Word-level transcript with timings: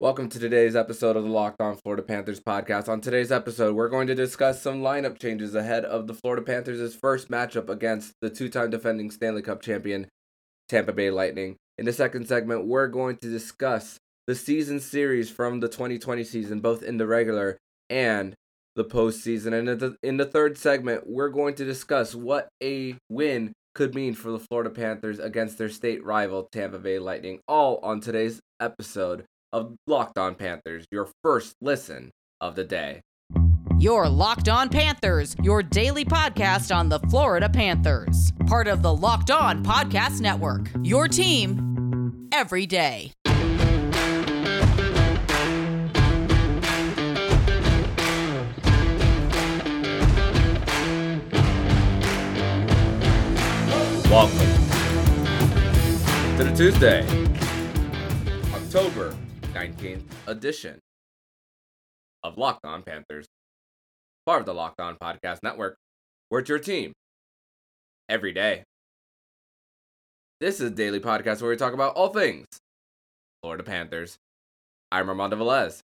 Welcome 0.00 0.30
to 0.30 0.38
today's 0.38 0.76
episode 0.76 1.16
of 1.16 1.24
the 1.24 1.28
Locked 1.28 1.60
On 1.60 1.76
Florida 1.76 2.02
Panthers 2.02 2.40
podcast. 2.40 2.88
On 2.88 3.02
today's 3.02 3.30
episode, 3.30 3.74
we're 3.74 3.90
going 3.90 4.06
to 4.06 4.14
discuss 4.14 4.62
some 4.62 4.80
lineup 4.80 5.20
changes 5.20 5.54
ahead 5.54 5.84
of 5.84 6.06
the 6.06 6.14
Florida 6.14 6.40
Panthers' 6.40 6.94
first 6.94 7.30
matchup 7.30 7.68
against 7.68 8.14
the 8.22 8.30
two 8.30 8.48
time 8.48 8.70
defending 8.70 9.10
Stanley 9.10 9.42
Cup 9.42 9.60
champion 9.60 10.06
Tampa 10.70 10.94
Bay 10.94 11.10
Lightning. 11.10 11.56
In 11.76 11.84
the 11.84 11.92
second 11.92 12.26
segment, 12.26 12.66
we're 12.66 12.86
going 12.86 13.18
to 13.18 13.28
discuss 13.28 13.98
the 14.26 14.34
season 14.34 14.80
series 14.80 15.28
from 15.28 15.60
the 15.60 15.68
2020 15.68 16.24
season, 16.24 16.60
both 16.60 16.82
in 16.82 16.96
the 16.96 17.06
regular 17.06 17.58
and 17.90 18.32
the 18.76 18.86
postseason. 18.86 19.52
And 19.52 19.68
in 19.68 19.78
the, 19.78 19.96
in 20.02 20.16
the 20.16 20.24
third 20.24 20.56
segment, 20.56 21.10
we're 21.10 21.28
going 21.28 21.56
to 21.56 21.64
discuss 21.66 22.14
what 22.14 22.48
a 22.62 22.96
win 23.10 23.52
could 23.74 23.94
mean 23.94 24.14
for 24.14 24.30
the 24.30 24.40
Florida 24.40 24.70
Panthers 24.70 25.18
against 25.18 25.58
their 25.58 25.68
state 25.68 26.02
rival, 26.02 26.48
Tampa 26.50 26.78
Bay 26.78 26.98
Lightning, 26.98 27.40
all 27.46 27.80
on 27.82 28.00
today's 28.00 28.40
episode 28.58 29.26
of 29.52 29.76
Locked 29.86 30.18
On 30.18 30.34
Panthers, 30.34 30.86
your 30.90 31.08
first 31.22 31.56
listen 31.60 32.10
of 32.40 32.54
the 32.54 32.64
day. 32.64 33.00
Your 33.78 34.08
Locked 34.08 34.48
On 34.48 34.68
Panthers, 34.68 35.34
your 35.42 35.62
daily 35.62 36.04
podcast 36.04 36.74
on 36.74 36.88
the 36.88 36.98
Florida 37.10 37.48
Panthers. 37.48 38.32
Part 38.46 38.68
of 38.68 38.82
the 38.82 38.94
Locked 38.94 39.30
On 39.30 39.64
Podcast 39.64 40.20
Network. 40.20 40.68
Your 40.82 41.08
team 41.08 42.28
every 42.32 42.66
day. 42.66 43.12
Welcome 54.10 54.38
to 56.36 56.44
the 56.44 56.52
Tuesday, 56.56 57.06
October 58.52 59.16
19th 59.60 60.04
edition 60.26 60.78
of 62.22 62.38
Locked 62.38 62.64
On 62.64 62.82
Panthers, 62.82 63.26
part 64.24 64.40
of 64.40 64.46
the 64.46 64.54
Locked 64.54 64.80
On 64.80 64.96
Podcast 64.96 65.42
Network, 65.42 65.76
where 66.30 66.40
it's 66.40 66.48
your 66.48 66.58
team 66.58 66.92
every 68.08 68.32
day. 68.32 68.64
This 70.40 70.60
is 70.60 70.70
a 70.70 70.74
daily 70.74 70.98
podcast 70.98 71.42
where 71.42 71.50
we 71.50 71.58
talk 71.58 71.74
about 71.74 71.94
all 71.94 72.08
things 72.08 72.46
Florida 73.42 73.62
Panthers. 73.62 74.16
I'm 74.90 75.10
Armando 75.10 75.36
Velez 75.36 75.80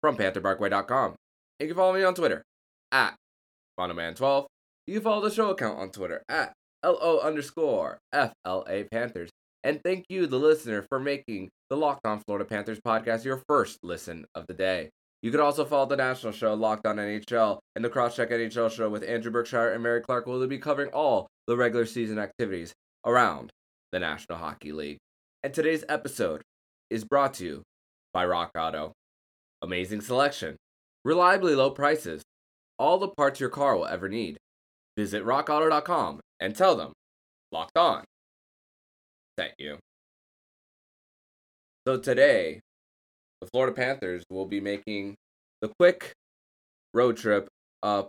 from 0.00 0.16
PantherParkway.com. 0.16 1.14
You 1.60 1.68
can 1.68 1.76
follow 1.76 1.94
me 1.94 2.02
on 2.02 2.14
Twitter 2.14 2.42
at 2.90 3.14
FondoMan12. 3.78 4.46
You 4.88 4.94
can 4.94 5.02
follow 5.04 5.20
the 5.22 5.32
show 5.32 5.50
account 5.50 5.78
on 5.78 5.90
Twitter 5.90 6.24
at 6.28 6.54
LO 6.84 7.20
underscore 7.20 7.98
FLA 8.12 8.82
Panthers. 8.90 9.30
And 9.64 9.80
thank 9.84 10.06
you, 10.08 10.26
the 10.26 10.38
listener, 10.38 10.82
for 10.82 10.98
making 10.98 11.50
the 11.70 11.76
Locked 11.76 12.04
On 12.04 12.20
Florida 12.20 12.44
Panthers 12.44 12.80
podcast 12.80 13.24
your 13.24 13.42
first 13.48 13.78
listen 13.82 14.26
of 14.34 14.46
the 14.48 14.54
day. 14.54 14.90
You 15.22 15.30
can 15.30 15.40
also 15.40 15.64
follow 15.64 15.86
the 15.86 15.96
national 15.96 16.32
show, 16.32 16.54
Locked 16.54 16.84
On 16.84 16.96
NHL, 16.96 17.58
and 17.76 17.84
the 17.84 17.90
Crosscheck 17.90 18.30
NHL 18.30 18.70
show 18.72 18.90
with 18.90 19.04
Andrew 19.04 19.30
Berkshire 19.30 19.72
and 19.72 19.82
Mary 19.82 20.00
Clark 20.00 20.26
will 20.26 20.44
be 20.48 20.58
covering 20.58 20.90
all 20.90 21.28
the 21.46 21.56
regular 21.56 21.86
season 21.86 22.18
activities 22.18 22.72
around 23.06 23.50
the 23.92 24.00
National 24.00 24.38
Hockey 24.38 24.72
League. 24.72 24.98
And 25.44 25.54
today's 25.54 25.84
episode 25.88 26.42
is 26.90 27.04
brought 27.04 27.34
to 27.34 27.44
you 27.44 27.62
by 28.12 28.24
Rock 28.26 28.50
Auto. 28.58 28.92
Amazing 29.62 30.00
selection, 30.00 30.56
reliably 31.04 31.54
low 31.54 31.70
prices, 31.70 32.22
all 32.78 32.98
the 32.98 33.08
parts 33.08 33.38
your 33.38 33.48
car 33.48 33.76
will 33.76 33.86
ever 33.86 34.08
need. 34.08 34.38
Visit 34.96 35.24
rockauto.com 35.24 36.20
and 36.40 36.56
tell 36.56 36.74
them 36.74 36.92
Locked 37.52 37.76
On 37.76 38.04
sent 39.38 39.52
you. 39.58 39.78
So 41.86 41.98
today, 41.98 42.60
the 43.40 43.48
Florida 43.48 43.74
Panthers 43.74 44.24
will 44.30 44.46
be 44.46 44.60
making 44.60 45.16
the 45.60 45.72
quick 45.78 46.12
road 46.94 47.16
trip 47.16 47.48
up 47.82 48.08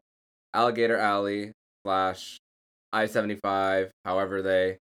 Alligator 0.54 0.98
Alley 0.98 1.52
slash 1.86 2.38
I 2.92 3.08
75, 3.08 3.90
however 4.06 4.42
they 4.42 4.78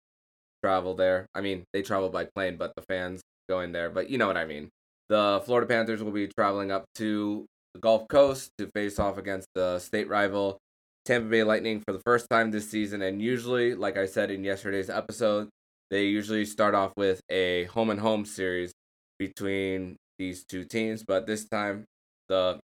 travel 0.64 0.96
there. 0.96 1.28
I 1.36 1.42
mean, 1.42 1.64
they 1.74 1.84
travel 1.84 2.10
by 2.10 2.26
plane, 2.26 2.58
but 2.58 2.74
the 2.76 2.82
fans 2.82 3.22
going 3.48 3.72
there, 3.72 3.90
but 3.90 4.10
you 4.10 4.18
know 4.18 4.28
what 4.28 4.38
I 4.38 4.46
mean. 4.46 4.70
The 5.10 5.42
Florida 5.46 5.68
Panthers 5.68 6.02
will 6.04 6.12
be 6.12 6.28
traveling 6.28 6.72
up 6.72 6.86
to 6.96 7.46
the 7.74 7.80
Gulf 7.80 8.08
Coast 8.08 8.52
to 8.58 8.68
face 8.68 9.00
off 9.00 9.18
against 9.18 9.48
the 9.56 9.80
state 9.80 10.08
rival 10.08 10.58
Tampa 11.06 11.30
Bay 11.30 11.44
Lightning 11.44 11.82
for 11.86 11.94
the 11.94 12.02
first 12.06 12.28
time 12.30 12.52
this 12.52 12.70
season. 12.70 13.02
And 13.02 13.22
usually, 13.22 13.76
like 13.76 13.98
I 13.98 14.06
said 14.06 14.32
in 14.32 14.44
yesterday's 14.44 14.90
episode, 14.90 15.50
they 15.90 16.06
usually 16.06 16.46
start 16.46 16.76
off 16.76 16.94
with 16.96 17.22
a 17.30 17.66
home 17.66 17.90
and 17.90 18.00
home 18.00 18.26
series 18.26 18.72
between 19.18 19.98
these 20.18 20.44
two 20.44 20.64
teams, 20.66 21.04
but 21.04 21.26
this 21.26 21.46
time 21.48 21.86
the 22.28 22.60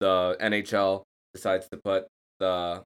the 0.00 0.36
NHL 0.40 1.02
decides 1.34 1.68
to 1.68 1.76
put 1.76 2.06
the 2.38 2.82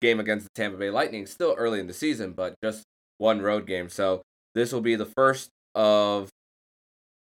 game 0.00 0.18
against 0.20 0.46
the 0.46 0.50
Tampa 0.54 0.78
Bay 0.78 0.90
Lightning 0.90 1.26
still 1.26 1.54
early 1.56 1.80
in 1.80 1.86
the 1.86 1.92
season, 1.92 2.32
but 2.32 2.54
just 2.62 2.84
one 3.18 3.40
road 3.40 3.66
game. 3.66 3.88
So 3.88 4.22
this 4.54 4.72
will 4.72 4.80
be 4.80 4.96
the 4.96 5.06
first 5.06 5.48
of 5.74 6.28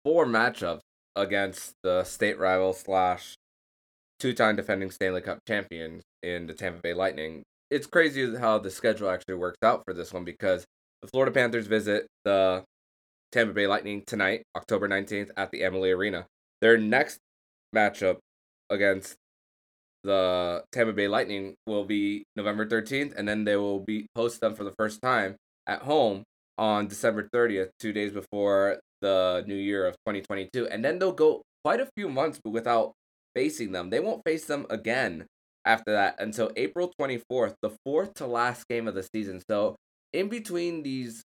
four 0.04 0.26
matchups 0.26 0.80
against 1.14 1.72
the 1.82 2.04
state 2.04 2.38
rival 2.38 2.72
slash 2.72 3.34
two-time 4.20 4.56
defending 4.56 4.90
Stanley 4.90 5.20
Cup 5.20 5.38
champions 5.46 6.02
in 6.22 6.46
the 6.46 6.54
Tampa 6.54 6.80
Bay 6.82 6.94
Lightning. 6.94 7.42
It's 7.70 7.86
crazy 7.86 8.36
how 8.36 8.58
the 8.58 8.70
schedule 8.70 9.10
actually 9.10 9.34
works 9.34 9.58
out 9.62 9.82
for 9.84 9.92
this 9.92 10.12
one 10.12 10.24
because 10.24 10.64
the 11.02 11.08
Florida 11.08 11.32
Panthers 11.32 11.66
visit 11.66 12.06
the 12.24 12.64
Tampa 13.32 13.52
Bay 13.52 13.66
Lightning 13.66 14.04
tonight, 14.06 14.42
October 14.56 14.88
19th, 14.88 15.30
at 15.36 15.50
the 15.50 15.62
Amalie 15.62 15.90
Arena. 15.90 16.26
Their 16.60 16.78
next 16.78 17.18
matchup 17.74 18.18
against 18.70 19.16
the 20.04 20.62
Tampa 20.70 20.92
Bay 20.92 21.08
Lightning 21.08 21.54
will 21.66 21.84
be 21.84 22.24
November 22.36 22.66
13th, 22.66 23.14
and 23.16 23.28
then 23.28 23.44
they 23.44 23.56
will 23.56 23.80
be 23.80 24.06
host 24.14 24.40
them 24.40 24.54
for 24.54 24.62
the 24.62 24.74
first 24.78 25.02
time 25.02 25.34
at 25.66 25.82
home 25.82 26.22
on 26.58 26.86
December 26.86 27.28
30th, 27.34 27.70
two 27.80 27.92
days 27.92 28.12
before 28.12 28.78
the 29.00 29.44
new 29.46 29.56
year 29.56 29.86
of 29.86 29.94
2022. 30.06 30.68
And 30.68 30.84
then 30.84 30.98
they'll 30.98 31.12
go 31.12 31.42
quite 31.64 31.80
a 31.80 31.88
few 31.96 32.08
months 32.08 32.40
without 32.44 32.92
facing 33.34 33.72
them. 33.72 33.90
They 33.90 34.00
won't 34.00 34.22
face 34.24 34.44
them 34.44 34.66
again 34.70 35.26
after 35.66 35.92
that 35.92 36.16
until 36.20 36.50
April 36.56 36.92
24th, 36.98 37.54
the 37.60 37.76
fourth 37.84 38.14
to 38.14 38.26
last 38.26 38.66
game 38.68 38.88
of 38.88 38.94
the 38.94 39.06
season. 39.14 39.42
So 39.50 39.76
in 40.12 40.28
between 40.28 40.82
these 40.82 41.22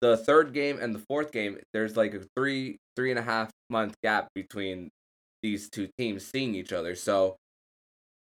the 0.00 0.16
third 0.16 0.52
game 0.52 0.80
and 0.80 0.94
the 0.94 1.04
fourth 1.08 1.30
game, 1.30 1.58
there's 1.72 1.96
like 1.96 2.14
a 2.14 2.22
three 2.36 2.78
three 2.96 3.10
and 3.10 3.18
a 3.18 3.22
half 3.22 3.50
month 3.70 3.94
gap 4.02 4.28
between 4.34 4.90
these 5.42 5.68
two 5.70 5.88
teams 5.98 6.26
seeing 6.26 6.54
each 6.54 6.72
other. 6.72 6.94
So 6.96 7.36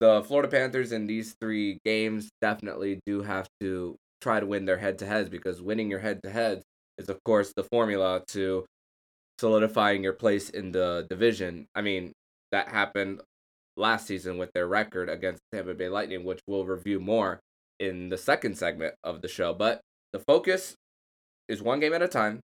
the 0.00 0.22
Florida 0.24 0.48
Panthers 0.48 0.92
in 0.92 1.06
these 1.06 1.34
three 1.40 1.78
games 1.84 2.28
definitely 2.42 3.00
do 3.06 3.22
have 3.22 3.46
to 3.60 3.96
try 4.20 4.40
to 4.40 4.46
win 4.46 4.64
their 4.64 4.76
head 4.76 4.98
to 4.98 5.06
heads 5.06 5.28
because 5.28 5.62
winning 5.62 5.90
your 5.90 6.00
head 6.00 6.20
to 6.24 6.30
heads 6.30 6.62
is 6.98 7.08
of 7.08 7.22
course 7.24 7.52
the 7.56 7.64
formula 7.64 8.22
to 8.28 8.64
solidifying 9.40 10.02
your 10.02 10.12
place 10.12 10.50
in 10.50 10.72
the 10.72 11.06
division. 11.08 11.66
I 11.74 11.82
mean, 11.82 12.12
that 12.52 12.68
happened 12.68 13.20
last 13.76 14.06
season 14.06 14.38
with 14.38 14.50
their 14.54 14.66
record 14.66 15.08
against 15.08 15.42
Tampa 15.52 15.74
Bay 15.74 15.88
Lightning, 15.88 16.24
which 16.24 16.40
we'll 16.46 16.64
review 16.64 17.00
more 17.00 17.40
in 17.80 18.08
the 18.08 18.18
second 18.18 18.56
segment 18.56 18.94
of 19.02 19.20
the 19.20 19.28
show. 19.28 19.52
But 19.52 19.80
the 20.12 20.20
focus 20.20 20.74
is 21.48 21.62
one 21.62 21.80
game 21.80 21.92
at 21.92 22.02
a 22.02 22.08
time, 22.08 22.40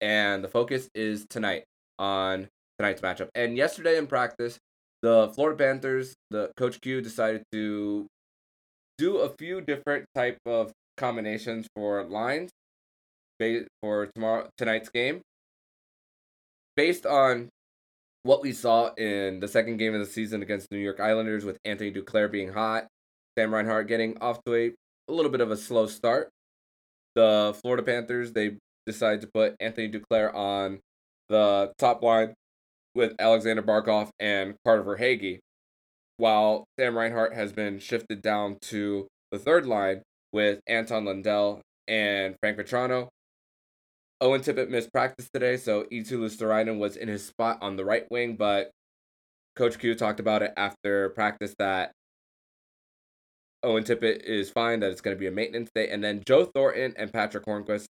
and 0.00 0.42
the 0.42 0.48
focus 0.48 0.88
is 0.94 1.26
tonight 1.28 1.64
on 1.98 2.48
tonight's 2.78 3.00
matchup. 3.00 3.28
And 3.34 3.56
yesterday 3.56 3.96
in 3.96 4.06
practice, 4.06 4.58
the 5.02 5.30
Florida 5.34 5.56
Panthers, 5.56 6.14
the 6.30 6.50
coach 6.56 6.80
Q 6.80 7.00
decided 7.00 7.42
to 7.52 8.06
do 8.98 9.18
a 9.18 9.30
few 9.38 9.60
different 9.60 10.04
type 10.14 10.38
of 10.44 10.72
combinations 10.96 11.66
for 11.74 12.04
lines 12.04 12.50
for 13.80 14.06
tomorrow 14.14 14.46
tonight's 14.58 14.90
game 14.90 15.22
based 16.76 17.06
on 17.06 17.48
what 18.22 18.42
we 18.42 18.52
saw 18.52 18.92
in 18.94 19.40
the 19.40 19.48
second 19.48 19.78
game 19.78 19.94
of 19.94 20.00
the 20.00 20.06
season 20.06 20.42
against 20.42 20.68
the 20.68 20.76
New 20.76 20.82
York 20.82 21.00
Islanders 21.00 21.44
with 21.44 21.58
Anthony 21.64 21.92
Duclair 21.92 22.30
being 22.30 22.52
hot, 22.52 22.86
Sam 23.38 23.52
Reinhart 23.52 23.88
getting 23.88 24.18
off 24.20 24.40
to 24.44 24.54
a, 24.54 24.66
a 25.08 25.12
little 25.12 25.30
bit 25.30 25.40
of 25.40 25.50
a 25.50 25.56
slow 25.56 25.86
start. 25.86 26.28
The 27.14 27.56
Florida 27.62 27.82
Panthers, 27.82 28.32
they 28.32 28.58
decided 28.86 29.22
to 29.22 29.28
put 29.32 29.56
Anthony 29.60 29.90
Duclair 29.90 30.34
on 30.34 30.80
the 31.28 31.72
top 31.78 32.02
line 32.02 32.34
with 32.94 33.14
Alexander 33.18 33.62
Barkov 33.62 34.10
and 34.18 34.54
Carter 34.64 34.82
Verhaeghe, 34.82 35.38
while 36.16 36.64
Sam 36.78 36.96
Reinhart 36.96 37.34
has 37.34 37.52
been 37.52 37.78
shifted 37.78 38.20
down 38.20 38.58
to 38.62 39.06
the 39.30 39.38
third 39.38 39.66
line 39.66 40.02
with 40.32 40.60
Anton 40.66 41.04
Lundell 41.04 41.62
and 41.88 42.36
Frank 42.40 42.58
Vatrano. 42.58 43.08
Owen 44.20 44.42
Tippett 44.42 44.68
missed 44.68 44.92
practice 44.92 45.28
today, 45.32 45.56
so 45.56 45.84
Eetu 45.84 46.12
Luostarinen 46.12 46.78
was 46.78 46.96
in 46.96 47.08
his 47.08 47.26
spot 47.26 47.58
on 47.62 47.76
the 47.76 47.84
right 47.84 48.06
wing, 48.10 48.36
but 48.36 48.70
Coach 49.56 49.78
Q 49.78 49.94
talked 49.94 50.20
about 50.20 50.42
it 50.42 50.52
after 50.56 51.10
practice 51.10 51.54
that 51.58 51.92
Owen 53.62 53.84
Tippett 53.84 54.22
is 54.22 54.50
fine, 54.50 54.80
that 54.80 54.90
it's 54.90 55.00
going 55.00 55.16
to 55.16 55.20
be 55.20 55.26
a 55.26 55.30
maintenance 55.30 55.70
day. 55.74 55.90
And 55.90 56.02
then 56.04 56.22
Joe 56.26 56.44
Thornton 56.44 56.94
and 56.96 57.12
Patrick 57.12 57.44
Hornqvist 57.44 57.86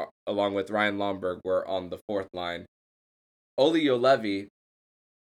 uh, 0.00 0.06
along 0.26 0.54
with 0.54 0.70
Ryan 0.70 0.98
Lomberg, 0.98 1.40
were 1.44 1.66
on 1.66 1.90
the 1.90 1.98
fourth 2.08 2.28
line. 2.32 2.64
Olli 3.58 3.84
Juolevi 3.84 4.48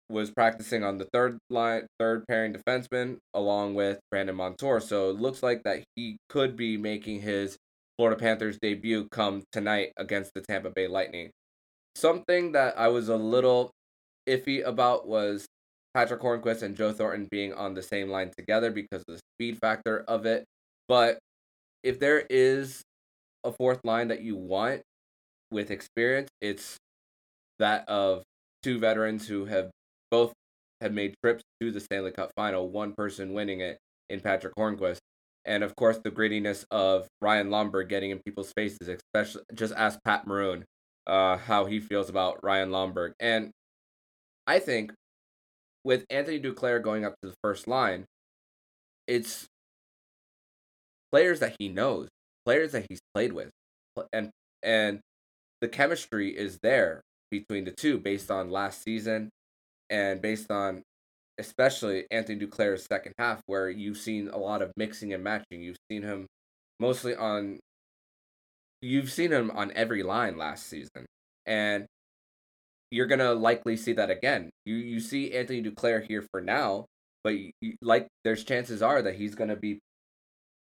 was 0.09 0.31
practicing 0.31 0.85
on 0.85 0.99
the 0.99 1.09
third 1.13 1.39
line, 1.51 1.87
third 1.99 2.25
pairing 2.29 2.55
defenseman, 2.55 3.19
along 3.35 3.75
with 3.75 3.99
Brandon 4.11 4.37
Montour. 4.37 4.81
So 4.81 5.11
it 5.11 5.17
looks 5.17 5.43
like 5.43 5.63
that 5.65 5.83
he 5.97 6.17
could 6.29 6.57
be 6.57 6.77
making 6.77 7.21
his 7.23 7.57
Florida 7.99 8.19
Panthers 8.19 8.59
debut 8.63 9.09
come 9.11 9.43
tonight 9.51 9.93
against 9.97 10.33
the 10.35 10.41
Tampa 10.41 10.71
Bay 10.71 10.87
Lightning. 10.87 11.31
Something 11.97 12.53
that 12.53 12.79
I 12.79 12.89
was 12.89 13.09
a 13.09 13.17
little 13.17 13.73
iffy 14.29 14.65
about 14.65 15.09
was 15.09 15.47
Patrick 15.95 16.21
Hornqvist 16.21 16.63
and 16.63 16.77
Joe 16.77 16.93
Thornton 16.93 17.27
being 17.29 17.53
on 17.53 17.75
the 17.75 17.83
same 17.83 18.09
line 18.09 18.31
together 18.39 18.71
because 18.71 19.03
of 19.09 19.17
the 19.17 19.21
speed 19.35 19.59
factor 19.59 20.05
of 20.07 20.27
it. 20.27 20.45
But 20.87 21.19
if 21.83 21.99
there 21.99 22.25
is 22.31 22.83
a 23.43 23.51
fourth 23.51 23.81
line 23.83 24.09
that 24.09 24.23
you 24.23 24.37
want 24.37 24.83
with 25.51 25.73
experience, 25.73 26.29
it's 26.41 26.77
that 27.59 27.89
of 27.89 28.23
two 28.63 28.79
veterans 28.79 29.27
who 29.27 29.47
have 29.47 29.71
both 30.13 30.33
have 30.81 30.93
made 30.93 31.15
trips 31.25 31.43
to 31.61 31.73
the 31.73 31.81
Stanley 31.81 32.13
Cup 32.13 32.31
final, 32.37 32.69
one 32.69 32.93
person 32.93 33.33
winning 33.33 33.61
it 33.61 33.79
in 34.09 34.21
Patrick 34.21 34.55
Hornqvist. 34.57 34.99
And 35.45 35.63
of 35.65 35.75
course, 35.77 35.99
the 36.03 36.11
grittiness 36.11 36.65
of 36.71 37.09
Ryan 37.21 37.49
Lomberg 37.49 37.89
getting 37.89 38.11
in 38.11 38.21
people's 38.25 38.53
faces, 38.53 38.89
especially 38.89 39.43
just 39.55 39.73
ask 39.75 39.99
Pat 40.05 40.27
Maroon 40.27 40.65
uh, 41.07 41.39
how 41.39 41.65
he 41.65 41.81
feels 41.81 42.09
about 42.09 42.43
Ryan 42.43 42.71
Lomberg. 42.71 43.13
And 43.19 43.51
I 44.47 44.59
think 44.59 44.93
with 45.85 46.05
Anthony 46.11 46.41
Duclair 46.41 46.83
going 46.83 47.05
up 47.05 47.15
to 47.23 47.29
the 47.31 47.35
first 47.43 47.67
line, 47.67 48.05
it's 49.07 49.47
players 51.11 51.41
that 51.41 51.57
he 51.59 51.69
knows, 51.69 52.09
players 52.45 52.73
that 52.73 52.87
he's 52.89 53.01
played 53.15 53.33
with, 53.33 53.51
and 54.13 54.31
and 54.63 55.01
the 55.61 55.69
chemistry 55.69 56.37
is 56.37 56.59
there 56.63 57.01
between 57.31 57.65
the 57.65 57.71
two 57.73 57.99
based 57.99 58.31
on 58.31 58.51
last 58.51 58.83
season 58.83 59.31
and 59.91 60.21
based 60.21 60.51
on 60.51 60.83
especially 61.39 62.07
Anthony 62.11 62.39
Duclair's 62.45 62.85
second 62.85 63.13
half, 63.19 63.43
where 63.47 63.71
you've 63.71 63.99
seen 63.99 64.29
a 64.29 64.39
lot 64.39 64.63
of 64.63 64.73
mixing 64.77 65.13
and 65.13 65.23
matching. 65.23 65.63
You've 65.63 65.79
seen 65.91 66.03
him 66.03 66.27
mostly 66.81 67.15
on. 67.15 67.61
You've 68.81 69.11
seen 69.11 69.33
him 69.33 69.51
on 69.51 69.73
every 69.75 70.03
line 70.03 70.37
last 70.37 70.67
season, 70.67 71.07
and 71.47 71.87
you're 72.91 73.07
gonna 73.07 73.35
likely 73.35 73.77
see 73.77 73.93
that 73.95 74.11
again. 74.11 74.51
You 74.65 74.77
you 74.77 75.01
see 75.01 75.33
Anthony 75.33 75.63
Duclair 75.63 76.07
here 76.07 76.25
for 76.31 76.41
now, 76.41 76.87
but 77.25 77.35
you, 77.35 77.53
like 77.83 78.09
there's 78.25 78.45
chances 78.45 78.83
are 78.83 79.03
that 79.03 79.17
he's 79.17 79.35
gonna 79.35 79.57
be 79.57 79.79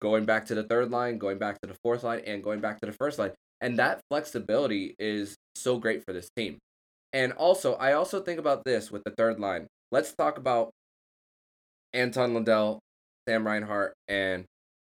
going 0.00 0.24
back 0.24 0.46
to 0.46 0.54
the 0.54 0.64
third 0.64 0.90
line, 0.90 1.18
going 1.18 1.38
back 1.38 1.60
to 1.60 1.68
the 1.68 1.76
fourth 1.82 2.02
line, 2.02 2.22
and 2.26 2.42
going 2.42 2.60
back 2.60 2.80
to 2.80 2.86
the 2.86 2.92
first 2.92 3.18
line, 3.18 3.32
and 3.60 3.78
that 3.78 4.00
flexibility 4.10 4.94
is 4.98 5.36
so 5.54 5.78
great 5.78 6.04
for 6.04 6.12
this 6.12 6.28
team. 6.36 6.58
And 7.12 7.32
also, 7.32 7.74
I 7.74 7.92
also 7.92 8.20
think 8.20 8.38
about 8.38 8.64
this 8.64 8.90
with 8.90 9.04
the 9.04 9.12
third 9.12 9.38
line. 9.38 9.66
Let's 9.92 10.14
talk 10.14 10.38
about 10.38 10.70
Anton 11.92 12.32
Lundell, 12.32 12.80
Sam 13.28 13.46
Reinhart, 13.46 13.92
and 14.08 14.46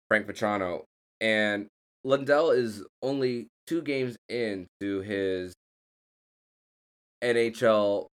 Frank 0.08 0.28
Vatrano. 0.28 0.84
And 1.20 1.68
Lundell 2.06 2.52
is 2.52 2.86
only 3.02 3.48
two 3.68 3.82
games 3.82 4.16
into 4.30 5.02
his 5.02 5.54
NHL 7.22 8.08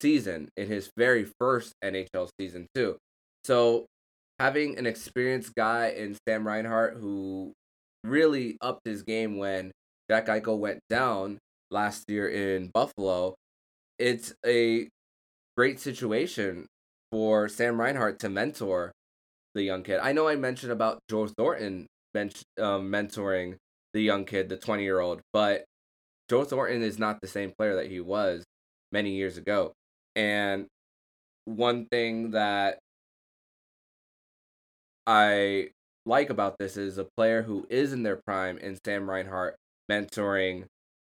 season, 0.00 0.50
in 0.56 0.68
his 0.68 0.88
very 0.96 1.26
first 1.40 1.72
NHL 1.82 2.28
season, 2.38 2.68
too. 2.76 2.96
So 3.42 3.86
having 4.38 4.78
an 4.78 4.86
experienced 4.86 5.52
guy 5.56 5.88
in 5.88 6.16
Sam 6.28 6.46
Reinhart 6.46 6.96
who 6.96 7.52
really 8.04 8.56
upped 8.60 8.82
his 8.84 9.02
game 9.02 9.36
when 9.36 9.72
Jack 10.08 10.26
Eichel 10.26 10.58
went 10.58 10.78
down 10.88 11.38
last 11.72 12.04
year 12.08 12.28
in 12.28 12.70
Buffalo, 12.72 13.34
it's 13.98 14.32
a 14.46 14.88
great 15.56 15.80
situation 15.80 16.66
for 17.10 17.48
Sam 17.48 17.80
Reinhart 17.80 18.18
to 18.20 18.28
mentor 18.28 18.92
the 19.54 19.62
young 19.62 19.82
kid. 19.82 20.00
I 20.02 20.12
know 20.12 20.28
I 20.28 20.36
mentioned 20.36 20.72
about 20.72 20.98
Joe 21.08 21.26
Thornton 21.28 21.86
bench, 22.12 22.42
um, 22.58 22.90
mentoring 22.90 23.56
the 23.92 24.00
young 24.00 24.24
kid, 24.24 24.48
the 24.48 24.56
20 24.56 24.82
year 24.82 25.00
old, 25.00 25.20
but 25.32 25.64
Joe 26.28 26.44
Thornton 26.44 26.82
is 26.82 26.98
not 26.98 27.20
the 27.20 27.28
same 27.28 27.52
player 27.56 27.76
that 27.76 27.90
he 27.90 28.00
was 28.00 28.44
many 28.90 29.10
years 29.14 29.36
ago. 29.36 29.72
And 30.16 30.66
one 31.44 31.86
thing 31.86 32.32
that 32.32 32.78
I 35.06 35.68
like 36.06 36.30
about 36.30 36.56
this 36.58 36.76
is 36.76 36.98
a 36.98 37.06
player 37.16 37.42
who 37.42 37.66
is 37.68 37.92
in 37.92 38.02
their 38.02 38.20
prime 38.24 38.58
and 38.62 38.78
Sam 38.84 39.08
Reinhart 39.08 39.56
mentoring 39.90 40.64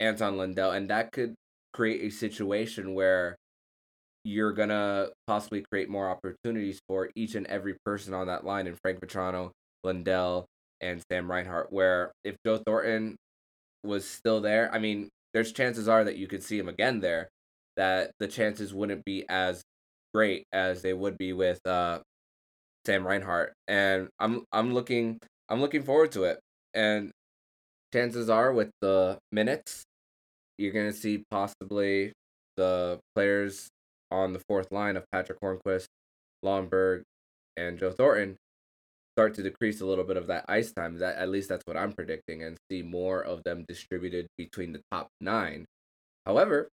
Anton 0.01 0.37
Lundell, 0.37 0.73
and 0.73 0.91
that 0.91 1.13
could 1.13 1.35
create 1.73 2.03
a 2.03 2.11
situation 2.11 2.95
where 2.95 3.37
you're 4.27 4.53
gonna 4.53 5.09
possibly 5.29 5.65
create 5.71 5.89
more 5.89 6.11
opportunities 6.11 6.81
for 6.89 7.09
each 7.15 7.37
and 7.37 7.47
every 7.47 7.77
person 7.85 8.13
on 8.13 8.27
that 8.27 8.45
line 8.45 8.67
in 8.67 8.75
Frank 8.83 8.99
Vatrano, 8.99 9.53
Lundell, 9.85 10.47
and 10.81 11.01
Sam 11.09 11.31
Reinhart. 11.31 11.71
Where 11.71 12.11
if 12.25 12.35
Joe 12.45 12.59
Thornton 12.59 13.15
was 13.85 14.05
still 14.05 14.41
there, 14.41 14.69
I 14.75 14.81
mean, 14.81 15.09
there's 15.33 15.53
chances 15.53 15.87
are 15.87 16.03
that 16.03 16.17
you 16.17 16.27
could 16.27 16.43
see 16.43 16.59
him 16.59 16.69
again 16.69 16.99
there. 16.99 17.29
That 17.77 18.11
the 18.19 18.27
chances 18.27 18.75
wouldn't 18.75 19.05
be 19.05 19.25
as 19.29 19.63
great 20.13 20.45
as 20.53 20.83
they 20.83 20.93
would 20.93 21.17
be 21.17 21.33
with 21.33 21.61
uh, 21.65 22.01
Sam 22.85 23.07
Reinhart, 23.07 23.53
and 23.69 24.09
I'm 24.19 24.45
I'm 24.51 24.75
looking 24.75 25.21
I'm 25.49 25.61
looking 25.61 25.85
forward 25.85 26.11
to 26.13 26.25
it. 26.25 26.41
And 26.75 27.13
chances 27.93 28.29
are 28.29 28.53
with 28.53 28.71
the 28.81 29.19
minutes, 29.31 29.85
you're 30.59 30.73
gonna 30.73 30.93
see 30.93 31.23
possibly 31.31 32.13
the 32.57 32.99
players 33.15 33.69
on 34.11 34.33
the 34.33 34.43
fourth 34.49 34.71
line 34.71 34.97
of 34.97 35.05
Patrick 35.11 35.41
Hornqvist, 35.41 35.87
Lomberg, 36.45 37.03
and 37.57 37.79
Joe 37.79 37.91
Thornton 37.91 38.37
start 39.17 39.35
to 39.35 39.43
decrease 39.43 39.81
a 39.81 39.87
little 39.87 40.05
bit 40.05 40.17
of 40.17 40.27
that 40.27 40.45
ice 40.49 40.73
time. 40.73 40.99
That 40.99 41.17
at 41.17 41.29
least 41.29 41.49
that's 41.49 41.67
what 41.67 41.77
I'm 41.77 41.93
predicting, 41.93 42.43
and 42.43 42.57
see 42.71 42.83
more 42.83 43.21
of 43.21 43.43
them 43.45 43.65
distributed 43.67 44.27
between 44.37 44.73
the 44.73 44.83
top 44.93 45.09
nine. 45.21 45.65
However, 46.25 46.69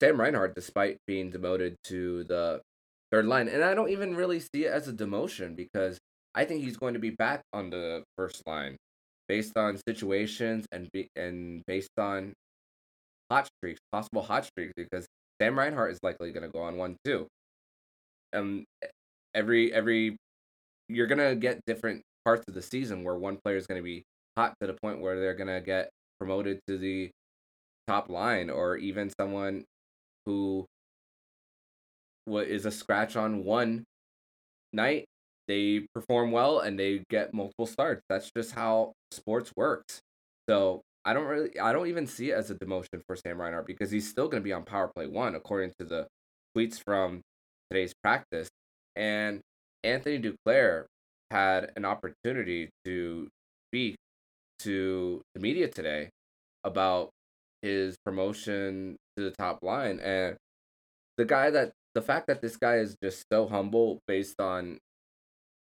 Sam 0.00 0.18
Reinhart, 0.18 0.54
despite 0.54 0.98
being 1.06 1.30
demoted 1.30 1.76
to 1.84 2.24
the 2.24 2.62
third 3.12 3.26
line. 3.26 3.48
And 3.48 3.62
I 3.62 3.74
don't 3.74 3.90
even 3.90 4.16
really 4.16 4.40
see 4.40 4.64
it 4.64 4.72
as 4.72 4.88
a 4.88 4.92
demotion 4.92 5.56
because 5.56 5.98
I 6.34 6.44
think 6.44 6.62
he's 6.62 6.76
going 6.76 6.94
to 6.94 7.00
be 7.00 7.10
back 7.10 7.42
on 7.52 7.70
the 7.70 8.04
first 8.16 8.42
line 8.46 8.76
based 9.28 9.56
on 9.56 9.78
situations 9.86 10.66
and 10.72 10.88
be, 10.92 11.08
and 11.16 11.62
based 11.66 11.98
on 11.98 12.32
hot 13.30 13.48
streaks, 13.58 13.80
possible 13.92 14.22
hot 14.22 14.44
streaks, 14.44 14.72
because 14.76 15.06
Sam 15.40 15.58
Reinhart 15.58 15.92
is 15.92 15.98
likely 16.02 16.32
going 16.32 16.42
to 16.42 16.48
go 16.48 16.62
on 16.62 16.76
one 16.76 16.96
too. 17.04 17.26
Um, 18.32 18.64
every 19.34 19.72
every 19.72 20.16
you're 20.88 21.06
gonna 21.06 21.34
get 21.34 21.60
different 21.66 22.02
parts 22.24 22.44
of 22.48 22.54
the 22.54 22.62
season 22.62 23.04
where 23.04 23.16
one 23.16 23.38
player 23.42 23.56
is 23.56 23.66
going 23.66 23.80
to 23.80 23.84
be 23.84 24.04
hot 24.36 24.54
to 24.60 24.66
the 24.66 24.74
point 24.74 25.00
where 25.00 25.18
they're 25.18 25.34
going 25.34 25.48
to 25.48 25.60
get 25.60 25.90
promoted 26.18 26.60
to 26.66 26.78
the 26.78 27.10
top 27.86 28.08
line, 28.08 28.50
or 28.50 28.76
even 28.76 29.10
someone 29.18 29.64
who 30.26 30.66
what 32.26 32.46
is 32.46 32.66
a 32.66 32.70
scratch 32.70 33.16
on 33.16 33.44
one 33.44 33.84
night, 34.72 35.06
they 35.48 35.86
perform 35.94 36.30
well 36.30 36.60
and 36.60 36.78
they 36.78 37.02
get 37.10 37.34
multiple 37.34 37.66
starts. 37.66 38.02
That's 38.08 38.30
just 38.36 38.52
how 38.52 38.92
sports 39.10 39.52
works. 39.56 40.00
So 40.48 40.82
I 41.04 41.14
don't 41.14 41.26
really, 41.26 41.58
I 41.58 41.72
don't 41.72 41.88
even 41.88 42.06
see 42.06 42.30
it 42.30 42.34
as 42.34 42.50
a 42.50 42.54
demotion 42.54 43.00
for 43.06 43.16
Sam 43.16 43.40
Reinhart 43.40 43.66
because 43.66 43.90
he's 43.90 44.08
still 44.08 44.28
going 44.28 44.42
to 44.42 44.44
be 44.44 44.52
on 44.52 44.64
power 44.64 44.90
play 44.94 45.06
one, 45.06 45.34
according 45.34 45.72
to 45.78 45.84
the 45.84 46.06
tweets 46.56 46.82
from 46.82 47.22
today's 47.70 47.94
practice. 48.02 48.48
And 48.96 49.40
Anthony 49.82 50.20
Duclair 50.20 50.84
had 51.30 51.72
an 51.76 51.84
opportunity 51.84 52.68
to 52.84 53.28
speak 53.68 53.96
to 54.60 55.22
the 55.34 55.40
media 55.40 55.68
today 55.68 56.10
about 56.64 57.10
his 57.62 57.96
promotion 58.04 58.96
to 59.16 59.24
the 59.24 59.30
top 59.30 59.62
line. 59.62 60.00
And 60.00 60.36
the 61.16 61.24
guy 61.24 61.50
that 61.50 61.72
the 61.94 62.02
fact 62.02 62.26
that 62.26 62.40
this 62.40 62.56
guy 62.56 62.76
is 62.76 62.96
just 63.02 63.24
so 63.32 63.48
humble 63.48 63.98
based 64.06 64.40
on 64.40 64.78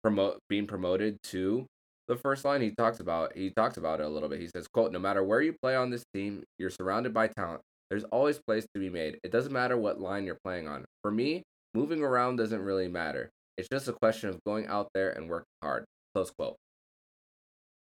promote 0.03 0.39
being 0.49 0.67
promoted 0.67 1.17
to 1.25 1.67
the 2.09 2.17
first 2.17 2.45
line 2.45 2.61
he 2.61 2.71
talks 2.71 3.01
about 3.01 3.37
he 3.37 3.51
talks 3.51 3.77
about 3.77 4.01
it 4.01 4.07
a 4.07 4.09
little 4.09 4.29
bit. 4.29 4.41
He 4.41 4.49
says 4.49 4.69
quote 4.69 4.93
no 4.93 4.99
matter 4.99 5.23
where 5.23 5.41
you 5.41 5.55
play 5.63 5.77
on 5.77 5.91
this 5.91 6.05
team 6.15 6.43
you're 6.59 6.71
surrounded 6.71 7.15
by 7.15 7.29
talent. 7.29 7.61
There's 7.91 8.05
always 8.05 8.41
plays 8.47 8.67
to 8.75 8.81
be 8.81 8.91
made. 8.91 9.19
It 9.23 9.31
doesn't 9.31 9.53
matter 9.53 9.77
what 9.77 10.01
line 10.01 10.25
you're 10.25 10.39
playing 10.45 10.69
on. 10.69 10.85
For 11.03 11.11
me 11.11 11.43
moving 11.75 12.03
around 12.03 12.37
doesn't 12.37 12.61
really 12.61 12.89
matter. 12.89 13.31
It's 13.57 13.69
just 13.69 13.89
a 13.89 13.93
question 13.93 14.31
of 14.31 14.39
going 14.45 14.67
out 14.67 14.89
there 14.95 15.11
and 15.11 15.29
working 15.29 15.47
hard. 15.63 15.85
Close 16.15 16.31
quote. 16.31 16.57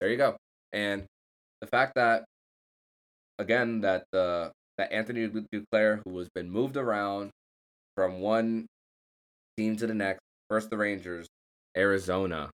There 0.00 0.10
you 0.10 0.16
go. 0.16 0.36
And 0.72 1.04
the 1.60 1.66
fact 1.66 1.94
that 1.96 2.24
again 3.38 3.80
that 3.80 4.04
the 4.12 4.52
that 4.78 4.92
Anthony 4.92 5.28
Duclair 5.28 6.00
who 6.04 6.18
has 6.18 6.28
been 6.34 6.50
moved 6.50 6.76
around 6.76 7.30
from 7.96 8.20
one 8.20 8.66
team 9.56 9.76
to 9.76 9.86
the 9.86 9.94
next. 9.94 10.20
First 10.50 10.70
the 10.70 10.76
Rangers, 10.76 11.26
Arizona, 11.76 12.50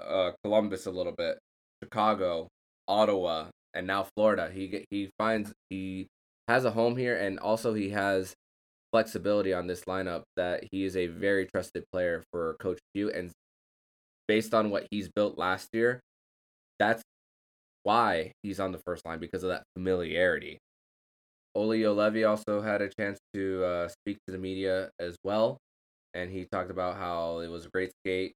uh, 0.00 0.32
Columbus 0.42 0.86
a 0.86 0.90
little 0.90 1.14
bit, 1.16 1.38
Chicago, 1.82 2.48
Ottawa, 2.88 3.46
and 3.74 3.86
now 3.86 4.06
Florida. 4.16 4.50
He 4.52 4.84
he 4.90 5.10
finds 5.18 5.52
he 5.70 6.06
has 6.48 6.64
a 6.64 6.70
home 6.70 6.96
here, 6.96 7.16
and 7.16 7.38
also 7.38 7.74
he 7.74 7.90
has 7.90 8.34
flexibility 8.92 9.52
on 9.52 9.66
this 9.66 9.84
lineup 9.84 10.22
that 10.36 10.64
he 10.70 10.84
is 10.84 10.96
a 10.96 11.08
very 11.08 11.46
trusted 11.46 11.84
player 11.92 12.22
for 12.30 12.56
Coach 12.60 12.78
Q, 12.94 13.10
and 13.10 13.30
based 14.28 14.54
on 14.54 14.70
what 14.70 14.86
he's 14.90 15.08
built 15.08 15.36
last 15.38 15.68
year, 15.72 16.00
that's 16.78 17.02
why 17.82 18.32
he's 18.42 18.60
on 18.60 18.72
the 18.72 18.80
first 18.86 19.04
line 19.04 19.18
because 19.18 19.42
of 19.42 19.50
that 19.50 19.64
familiarity. 19.76 20.58
Olli 21.54 21.80
Juolevi 21.82 22.28
also 22.28 22.60
had 22.60 22.82
a 22.82 22.88
chance 22.88 23.18
to 23.32 23.64
uh, 23.64 23.88
speak 23.88 24.18
to 24.26 24.32
the 24.32 24.38
media 24.38 24.90
as 24.98 25.16
well, 25.22 25.58
and 26.14 26.30
he 26.30 26.46
talked 26.50 26.70
about 26.70 26.96
how 26.96 27.38
it 27.38 27.48
was 27.48 27.66
a 27.66 27.70
great 27.70 27.92
skate, 28.02 28.32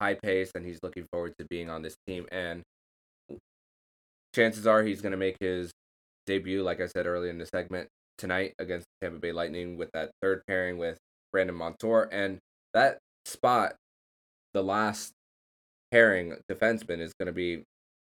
high 0.00 0.14
pace, 0.14 0.52
and 0.54 0.64
he's 0.64 0.78
looking 0.82 1.06
forward 1.12 1.34
to 1.38 1.46
being 1.48 1.70
on 1.70 1.82
this 1.82 1.96
team. 2.06 2.26
And 2.30 2.62
chances 4.34 4.66
are 4.66 4.82
he's 4.82 5.00
going 5.00 5.12
to 5.12 5.18
make 5.18 5.36
his 5.40 5.70
debut, 6.26 6.62
like 6.62 6.80
I 6.80 6.86
said 6.86 7.06
earlier 7.06 7.30
in 7.30 7.38
the 7.38 7.46
segment, 7.46 7.88
tonight 8.16 8.54
against 8.58 8.86
Tampa 9.00 9.18
Bay 9.18 9.32
Lightning 9.32 9.76
with 9.76 9.90
that 9.94 10.10
third 10.22 10.42
pairing 10.46 10.78
with 10.78 10.98
Brandon 11.32 11.56
Montour. 11.56 12.08
And 12.12 12.38
that 12.74 12.98
spot, 13.24 13.74
the 14.54 14.62
last 14.62 15.12
pairing 15.90 16.36
defenseman, 16.50 17.00
is 17.00 17.12
going 17.18 17.26
to 17.26 17.32
be 17.32 17.62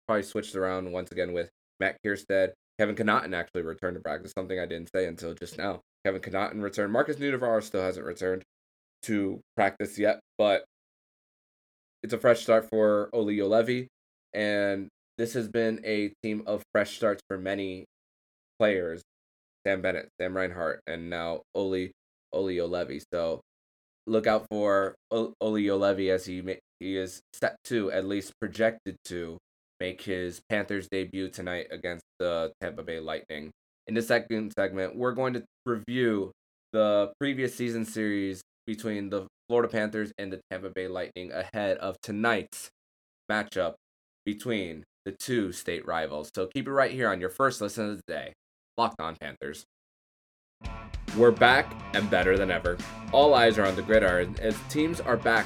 probably 0.07 0.23
switched 0.23 0.55
around 0.55 0.91
once 0.91 1.11
again 1.11 1.33
with 1.33 1.49
Matt 1.79 1.97
Kiersted. 2.05 2.53
Kevin 2.79 2.95
Connauton 2.95 3.35
actually 3.35 3.61
returned 3.61 3.95
to 3.95 4.01
practice, 4.01 4.31
something 4.35 4.59
I 4.59 4.65
didn't 4.65 4.89
say 4.93 5.05
until 5.05 5.33
just 5.35 5.57
now. 5.57 5.81
Kevin 6.05 6.21
Connauton 6.21 6.61
returned. 6.61 6.91
Markus 6.91 7.17
Nutivaara 7.17 7.61
still 7.61 7.81
hasn't 7.81 8.05
returned 8.05 8.43
to 9.03 9.39
practice 9.55 9.99
yet, 9.99 10.19
but 10.37 10.65
it's 12.03 12.13
a 12.13 12.17
fresh 12.17 12.41
start 12.41 12.67
for 12.69 13.09
Olli 13.13 13.37
Juolevi, 13.37 13.87
and 14.33 14.89
this 15.17 15.33
has 15.33 15.47
been 15.47 15.81
a 15.85 16.11
team 16.21 16.43
of 16.45 16.61
fresh 16.73 16.95
starts 16.97 17.21
for 17.29 17.37
many 17.37 17.85
players. 18.59 19.01
Sam 19.65 19.81
Bennett, 19.81 20.09
Sam 20.19 20.35
Reinhart, 20.35 20.81
and 20.85 21.09
now 21.09 21.41
Olli 21.55 21.91
Juolevi. 22.57 23.01
So 23.13 23.39
look 24.05 24.27
out 24.27 24.45
for 24.51 24.95
o- 25.11 25.33
Juolevi 25.41 26.09
as 26.09 26.25
he 26.25 26.43
he 26.79 26.97
is 26.97 27.21
set 27.33 27.55
to 27.65 27.91
at 27.91 28.05
least 28.05 28.33
projected 28.41 28.97
to 29.05 29.37
make 29.79 30.01
his 30.01 30.41
Panthers 30.49 30.87
debut 30.91 31.29
tonight 31.29 31.67
against 31.71 32.03
the 32.19 32.51
Tampa 32.61 32.83
Bay 32.83 32.99
Lightning. 32.99 33.51
In 33.87 33.93
the 33.93 34.01
second 34.01 34.51
segment, 34.57 34.95
we're 34.95 35.13
going 35.13 35.33
to 35.33 35.43
review 35.65 36.31
the 36.73 37.13
previous 37.19 37.55
season 37.55 37.85
series 37.85 38.41
between 38.65 39.09
the 39.09 39.27
Florida 39.53 39.71
Panthers 39.71 40.11
and 40.17 40.33
the 40.33 40.41
Tampa 40.49 40.71
Bay 40.71 40.87
Lightning 40.87 41.31
ahead 41.31 41.77
of 41.77 42.01
tonight's 42.01 42.71
matchup 43.31 43.75
between 44.25 44.83
the 45.05 45.11
two 45.11 45.51
state 45.51 45.85
rivals. 45.85 46.31
So 46.33 46.47
keep 46.47 46.67
it 46.67 46.71
right 46.71 46.89
here 46.89 47.07
on 47.07 47.21
your 47.21 47.29
first 47.29 47.61
listen 47.61 47.87
of 47.87 47.97
the 47.97 48.03
day. 48.11 48.33
Locked 48.77 48.99
on 48.99 49.15
Panthers. 49.15 49.63
We're 51.15 51.29
back 51.29 51.71
and 51.93 52.09
better 52.09 52.35
than 52.35 52.49
ever. 52.49 52.79
All 53.11 53.35
eyes 53.35 53.59
are 53.59 53.67
on 53.67 53.75
the 53.75 53.83
gridiron 53.83 54.35
as 54.41 54.57
teams 54.69 54.99
are 54.99 55.17
back 55.17 55.45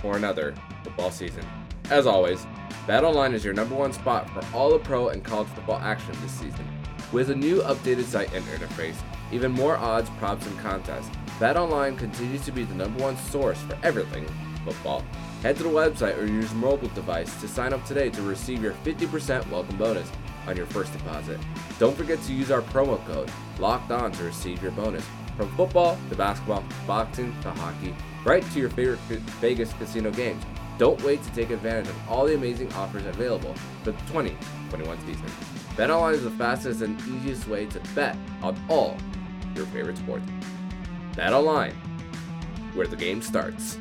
for 0.00 0.16
another 0.16 0.54
football 0.82 1.10
season. 1.10 1.44
As 1.90 2.06
always, 2.06 2.46
BetOnline 2.86 3.34
is 3.34 3.44
your 3.44 3.52
number 3.52 3.74
one 3.74 3.92
spot 3.92 4.26
for 4.30 4.42
all 4.56 4.70
the 4.70 4.78
pro 4.78 5.08
and 5.08 5.22
college 5.22 5.48
football 5.48 5.80
action 5.80 6.16
this 6.22 6.32
season. 6.32 6.66
With 7.12 7.28
a 7.28 7.36
new 7.36 7.60
updated 7.60 8.04
site 8.04 8.32
and 8.32 8.42
interface, 8.46 8.96
even 9.30 9.52
more 9.52 9.76
odds, 9.76 10.08
props, 10.18 10.46
and 10.46 10.58
contests, 10.60 11.10
BetOnline 11.38 11.98
continues 11.98 12.44
to 12.44 12.52
be 12.52 12.62
the 12.62 12.74
number 12.74 13.02
one 13.02 13.16
source 13.16 13.58
for 13.62 13.76
everything 13.82 14.24
football. 14.64 15.02
Head 15.42 15.56
to 15.56 15.64
the 15.64 15.68
website 15.68 16.16
or 16.16 16.26
use 16.26 16.50
a 16.52 16.54
mobile 16.54 16.88
device 16.88 17.40
to 17.40 17.48
sign 17.48 17.72
up 17.72 17.84
today 17.84 18.08
to 18.10 18.22
receive 18.22 18.62
your 18.62 18.72
50% 18.84 19.50
welcome 19.50 19.76
bonus 19.76 20.10
on 20.46 20.56
your 20.56 20.66
first 20.66 20.92
deposit. 20.92 21.38
Don't 21.80 21.96
forget 21.96 22.22
to 22.22 22.32
use 22.32 22.52
our 22.52 22.62
promo 22.62 23.04
code 23.06 23.30
LOCKED 23.58 23.90
ON 23.90 24.12
to 24.12 24.24
receive 24.24 24.62
your 24.62 24.70
bonus. 24.72 25.04
From 25.36 25.54
football 25.56 25.98
to 26.08 26.14
basketball, 26.14 26.62
boxing 26.86 27.34
to 27.42 27.50
hockey, 27.50 27.96
right 28.24 28.44
to 28.52 28.60
your 28.60 28.70
favorite 28.70 29.00
Vegas 29.40 29.72
casino 29.72 30.12
games. 30.12 30.44
Don't 30.78 31.02
wait 31.02 31.20
to 31.24 31.30
take 31.32 31.50
advantage 31.50 31.88
of 31.88 32.08
all 32.08 32.26
the 32.26 32.34
amazing 32.36 32.72
offers 32.74 33.04
available 33.06 33.54
for 33.82 33.90
the 33.90 33.98
2021 34.06 34.98
season. 35.00 35.26
BetOnline 35.76 36.14
is 36.14 36.22
the 36.22 36.30
fastest 36.30 36.82
and 36.82 37.00
easiest 37.08 37.48
way 37.48 37.66
to 37.66 37.80
bet 37.96 38.16
on 38.40 38.56
all 38.68 38.96
your 39.56 39.66
favorite 39.66 39.98
sports. 39.98 40.24
BetOnline, 41.16 41.74
where 42.74 42.86
the 42.86 42.96
game 42.96 43.22
starts. 43.22 43.78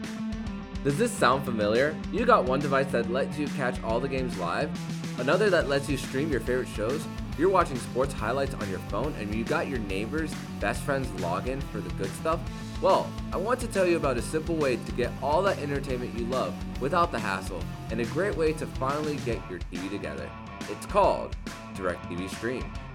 Does 0.83 0.97
this 0.97 1.11
sound 1.11 1.45
familiar? 1.45 1.95
You 2.11 2.25
got 2.25 2.43
one 2.45 2.59
device 2.59 2.91
that 2.91 3.09
lets 3.09 3.37
you 3.37 3.47
catch 3.49 3.81
all 3.83 3.99
the 3.99 4.07
games 4.07 4.37
live, 4.37 4.69
another 5.19 5.49
that 5.49 5.67
lets 5.67 5.89
you 5.89 5.97
stream 5.97 6.29
your 6.29 6.41
favorite 6.41 6.67
shows. 6.67 7.05
You're 7.37 7.49
watching 7.49 7.77
sports 7.77 8.13
highlights 8.13 8.53
on 8.53 8.69
your 8.69 8.79
phone 8.89 9.15
and 9.19 9.33
you 9.33 9.43
got 9.43 9.67
your 9.67 9.79
neighbor's 9.79 10.31
best 10.59 10.83
friend's 10.83 11.07
login 11.21 11.63
for 11.63 11.79
the 11.79 11.89
good 11.95 12.11
stuff. 12.11 12.39
Well, 12.81 13.09
I 13.31 13.37
want 13.37 13.59
to 13.61 13.67
tell 13.67 13.87
you 13.87 13.97
about 13.97 14.17
a 14.17 14.21
simple 14.21 14.55
way 14.55 14.75
to 14.75 14.91
get 14.91 15.11
all 15.21 15.41
that 15.43 15.57
entertainment 15.57 16.17
you 16.19 16.25
love 16.25 16.53
without 16.81 17.11
the 17.11 17.19
hassle 17.19 17.63
and 17.89 18.01
a 18.01 18.05
great 18.07 18.35
way 18.35 18.53
to 18.53 18.67
finally 18.67 19.15
get 19.25 19.39
your 19.49 19.59
TV 19.71 19.89
together. 19.89 20.29
It's 20.69 20.85
called 20.85 21.35
DirecTV 21.75 22.29
Stream. 22.29 22.71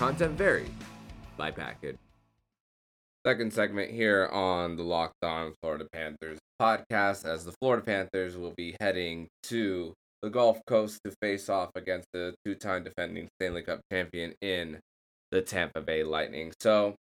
Content 0.00 0.38
varied 0.38 0.72
by 1.36 1.50
package. 1.50 1.98
Second 3.26 3.52
segment 3.52 3.90
here 3.90 4.30
on 4.32 4.76
the 4.76 4.82
Locked 4.82 5.22
On 5.22 5.52
Florida 5.60 5.86
Panthers 5.92 6.38
podcast 6.58 7.26
as 7.26 7.44
the 7.44 7.52
Florida 7.60 7.84
Panthers 7.84 8.34
will 8.34 8.54
be 8.56 8.74
heading 8.80 9.28
to 9.42 9.92
the 10.22 10.30
Gulf 10.30 10.58
Coast 10.66 11.00
to 11.04 11.12
face 11.20 11.50
off 11.50 11.68
against 11.74 12.06
the 12.14 12.32
two 12.46 12.54
time 12.54 12.82
defending 12.82 13.28
Stanley 13.38 13.60
Cup 13.60 13.80
champion 13.92 14.32
in 14.40 14.78
the 15.32 15.42
Tampa 15.42 15.82
Bay 15.82 16.02
Lightning. 16.02 16.54
So, 16.60 16.94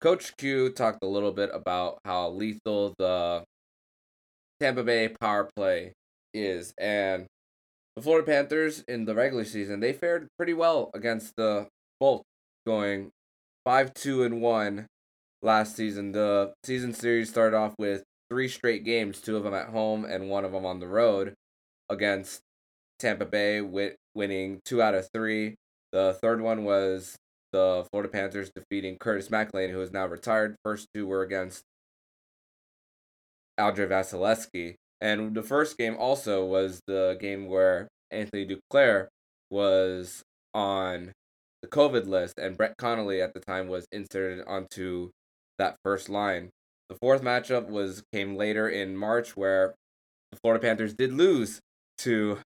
Coach 0.00 0.36
Q 0.36 0.70
talked 0.70 1.04
a 1.04 1.06
little 1.06 1.30
bit 1.30 1.50
about 1.52 2.00
how 2.04 2.30
lethal 2.30 2.94
the 2.98 3.44
Tampa 4.58 4.82
Bay 4.82 5.06
power 5.20 5.48
play 5.54 5.92
is. 6.34 6.74
And 6.78 7.26
the 7.94 8.02
Florida 8.02 8.26
Panthers 8.26 8.82
in 8.88 9.04
the 9.04 9.14
regular 9.14 9.44
season, 9.44 9.78
they 9.78 9.92
fared 9.92 10.26
pretty 10.36 10.52
well 10.52 10.90
against 10.94 11.36
the 11.36 11.68
Bolt, 12.00 12.24
going 12.66 13.10
5 13.64 13.94
2 13.94 14.24
and 14.24 14.40
1 14.40 14.86
last 15.42 15.76
season. 15.76 16.12
The 16.12 16.52
season 16.64 16.92
series 16.92 17.30
started 17.30 17.56
off 17.56 17.74
with 17.78 18.04
three 18.30 18.48
straight 18.48 18.84
games, 18.84 19.20
two 19.20 19.36
of 19.36 19.44
them 19.44 19.54
at 19.54 19.68
home 19.68 20.04
and 20.04 20.28
one 20.28 20.44
of 20.44 20.52
them 20.52 20.66
on 20.66 20.80
the 20.80 20.88
road 20.88 21.34
against 21.88 22.40
Tampa 22.98 23.26
Bay, 23.26 23.60
wit- 23.60 23.96
winning 24.14 24.60
two 24.64 24.82
out 24.82 24.94
of 24.94 25.08
three. 25.12 25.56
The 25.92 26.16
third 26.20 26.40
one 26.40 26.64
was 26.64 27.16
the 27.52 27.86
Florida 27.90 28.10
Panthers 28.10 28.50
defeating 28.54 28.98
Curtis 28.98 29.28
McElhinney, 29.28 29.70
who 29.70 29.80
is 29.80 29.92
now 29.92 30.06
retired. 30.06 30.56
First 30.64 30.88
two 30.94 31.06
were 31.06 31.22
against 31.22 31.62
Andrei 33.56 33.86
Vasilevskiy. 33.86 34.74
And 35.00 35.34
the 35.34 35.42
first 35.42 35.76
game 35.78 35.96
also 35.98 36.44
was 36.44 36.80
the 36.86 37.16
game 37.20 37.46
where 37.46 37.88
Anthony 38.10 38.46
Duclair 38.46 39.08
was 39.50 40.22
on 40.52 41.12
the 41.64 41.70
COVID 41.70 42.06
list, 42.06 42.38
and 42.38 42.56
Brett 42.56 42.76
Connolly 42.76 43.22
at 43.22 43.32
the 43.32 43.40
time 43.40 43.68
was 43.68 43.86
inserted 43.90 44.44
onto 44.46 45.10
that 45.58 45.76
first 45.82 46.08
line. 46.08 46.50
The 46.90 46.96
fourth 46.96 47.22
matchup 47.22 47.68
was 47.68 48.02
came 48.12 48.36
later 48.36 48.68
in 48.68 48.96
March, 48.96 49.36
where 49.36 49.74
the 50.30 50.38
Florida 50.42 50.60
Panthers 50.60 50.92
did 50.94 51.12
lose 51.12 51.60
to 51.98 52.38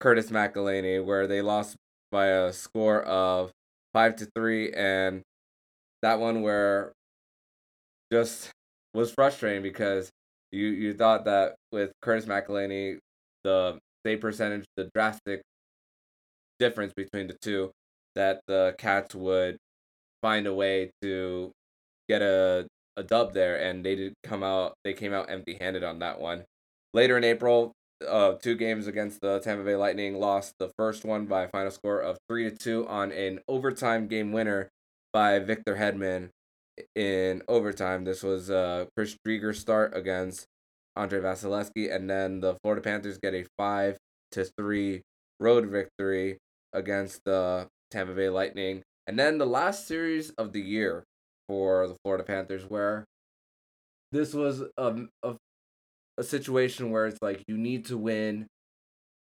Curtis 0.00 0.30
McElhinney, 0.30 1.04
where 1.04 1.26
they 1.26 1.42
lost 1.42 1.76
by 2.10 2.26
a 2.26 2.52
score 2.52 3.02
of 3.02 3.50
five 3.92 4.16
to 4.16 4.28
three, 4.34 4.72
and 4.72 5.20
that 6.00 6.18
one 6.18 6.40
where 6.40 6.92
just 8.10 8.50
was 8.94 9.12
frustrating 9.12 9.62
because 9.62 10.08
you 10.50 10.68
you 10.68 10.94
thought 10.94 11.26
that 11.26 11.56
with 11.72 11.92
Curtis 12.00 12.24
McElhinney, 12.24 12.98
the 13.44 13.78
save 14.06 14.20
percentage, 14.22 14.64
the 14.76 14.88
drastic 14.94 15.42
difference 16.58 16.94
between 16.96 17.26
the 17.26 17.36
two, 17.42 17.70
that 18.16 18.40
the 18.48 18.74
Cats 18.78 19.14
would 19.14 19.56
find 20.22 20.46
a 20.46 20.54
way 20.54 20.90
to 21.02 21.52
get 22.08 22.22
a 22.22 22.66
a 22.96 23.02
dub 23.02 23.34
there, 23.34 23.56
and 23.56 23.84
they 23.84 23.94
did 23.94 24.14
come 24.24 24.42
out. 24.42 24.74
They 24.84 24.94
came 24.94 25.12
out 25.12 25.30
empty 25.30 25.56
handed 25.60 25.84
on 25.84 25.98
that 26.00 26.18
one. 26.18 26.44
Later 26.94 27.18
in 27.18 27.24
April, 27.24 27.72
uh, 28.06 28.32
two 28.34 28.56
games 28.56 28.86
against 28.86 29.20
the 29.20 29.38
Tampa 29.40 29.64
Bay 29.64 29.76
Lightning, 29.76 30.18
lost 30.18 30.54
the 30.58 30.70
first 30.78 31.04
one 31.04 31.26
by 31.26 31.42
a 31.42 31.48
final 31.48 31.70
score 31.70 32.00
of 32.00 32.18
three 32.28 32.50
to 32.50 32.56
two 32.56 32.88
on 32.88 33.12
an 33.12 33.40
overtime 33.48 34.06
game 34.06 34.32
winner 34.32 34.70
by 35.12 35.38
Victor 35.38 35.76
Hedman 35.76 36.30
in 36.94 37.42
overtime. 37.48 38.04
This 38.04 38.22
was 38.22 38.50
uh, 38.50 38.86
Chris 38.96 39.16
Driedger 39.26 39.54
start 39.54 39.96
against 39.96 40.46
Andrei 40.96 41.20
Vasilevskiy, 41.20 41.94
and 41.94 42.08
then 42.08 42.40
the 42.40 42.56
Florida 42.62 42.82
Panthers 42.82 43.18
get 43.18 43.34
a 43.34 43.44
five 43.56 43.98
to 44.32 44.44
three 44.58 45.02
road 45.38 45.66
victory 45.66 46.38
against 46.72 47.20
the 47.24 47.68
Tampa 47.90 48.14
Bay 48.14 48.28
Lightning, 48.28 48.82
and 49.06 49.18
then 49.18 49.38
the 49.38 49.46
last 49.46 49.86
series 49.86 50.30
of 50.30 50.52
the 50.52 50.60
year 50.60 51.04
for 51.48 51.86
the 51.88 51.96
Florida 52.02 52.24
Panthers, 52.24 52.64
where 52.68 53.04
this 54.12 54.34
was 54.34 54.62
a, 54.76 55.06
a, 55.22 55.36
a 56.18 56.22
situation 56.24 56.90
where 56.90 57.06
it's 57.06 57.22
like 57.22 57.42
you 57.46 57.56
need 57.56 57.84
to 57.86 57.98
win 57.98 58.46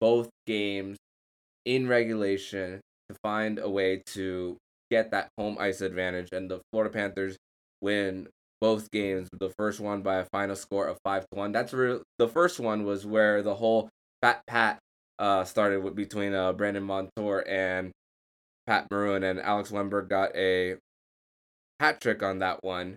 both 0.01 0.29
games 0.47 0.97
in 1.65 1.89
regulation 1.89 2.81
to 3.09 3.17
find 3.23 3.59
a 3.59 3.69
way 3.69 4.03
to 4.07 4.57
get 4.91 5.11
that 5.11 5.29
home 5.37 5.57
ice 5.59 5.81
advantage. 5.81 6.29
And 6.33 6.51
the 6.51 6.61
Florida 6.73 6.93
Panthers 6.93 7.37
win 7.81 8.29
both 8.61 8.91
games. 8.91 9.29
The 9.33 9.51
first 9.59 9.81
one 9.81 10.03
by 10.03 10.17
a 10.17 10.25
final 10.25 10.57
score 10.57 10.87
of 10.87 10.99
five 11.05 11.23
to 11.31 11.39
one. 11.39 11.53
That's 11.53 11.73
real. 11.73 12.03
The 12.19 12.29
first 12.29 12.61
one 12.61 12.85
was 12.85 13.05
where 13.05 13.43
the 13.43 13.55
whole 13.55 13.89
Fat 14.23 14.43
Pat 14.47 14.79
uh, 15.19 15.45
started 15.45 15.83
with 15.83 15.95
between 15.95 16.35
uh, 16.35 16.53
Brandon 16.53 16.83
Montour 16.83 17.45
and 17.49 17.91
Pat 18.69 18.87
Maroon, 18.91 19.25
and 19.25 19.41
Alex 19.41 19.71
Wennberg 19.71 20.09
got 20.09 20.37
a 20.37 20.77
hat 21.81 22.01
trick 22.01 22.23
on 22.23 22.41
that 22.41 22.63
one. 22.63 22.97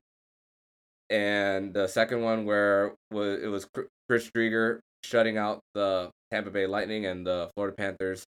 And 1.09 1.73
the 1.73 1.87
second 1.87 2.21
one 2.21 2.45
where 2.45 2.93
it 3.11 3.47
was 3.47 3.67
Chris 4.09 4.29
Driedger 4.35 4.79
shutting 5.03 5.37
out 5.37 5.61
the 5.73 6.09
Tampa 6.29 6.51
Bay 6.51 6.67
Lightning 6.67 7.05
and 7.05 7.25
the 7.25 7.49
Florida 7.55 7.75
Panthers 7.75 8.25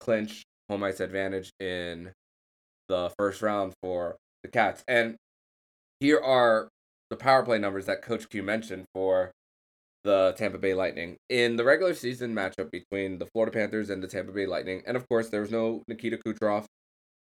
clinch 0.00 0.44
home 0.68 0.82
ice 0.82 1.00
advantage 1.00 1.50
in 1.60 2.12
the 2.88 3.12
first 3.18 3.40
round 3.40 3.72
for 3.82 4.16
the 4.42 4.48
Cats. 4.48 4.82
And 4.88 5.16
here 6.00 6.18
are 6.18 6.68
the 7.08 7.16
power 7.16 7.44
play 7.44 7.58
numbers 7.58 7.86
that 7.86 8.02
Coach 8.02 8.28
Q 8.28 8.42
mentioned 8.42 8.84
for 8.94 9.30
the 10.02 10.34
Tampa 10.36 10.58
Bay 10.58 10.74
Lightning 10.74 11.16
in 11.28 11.56
the 11.56 11.64
regular 11.64 11.94
season 11.94 12.34
matchup 12.34 12.70
between 12.70 13.18
the 13.18 13.26
Florida 13.26 13.52
Panthers 13.52 13.90
and 13.90 14.02
the 14.02 14.08
Tampa 14.08 14.32
Bay 14.32 14.46
Lightning. 14.46 14.82
And 14.86 14.96
of 14.96 15.08
course, 15.08 15.28
there 15.28 15.42
was 15.42 15.50
no 15.50 15.82
Nikita 15.88 16.18
Kucherov, 16.18 16.64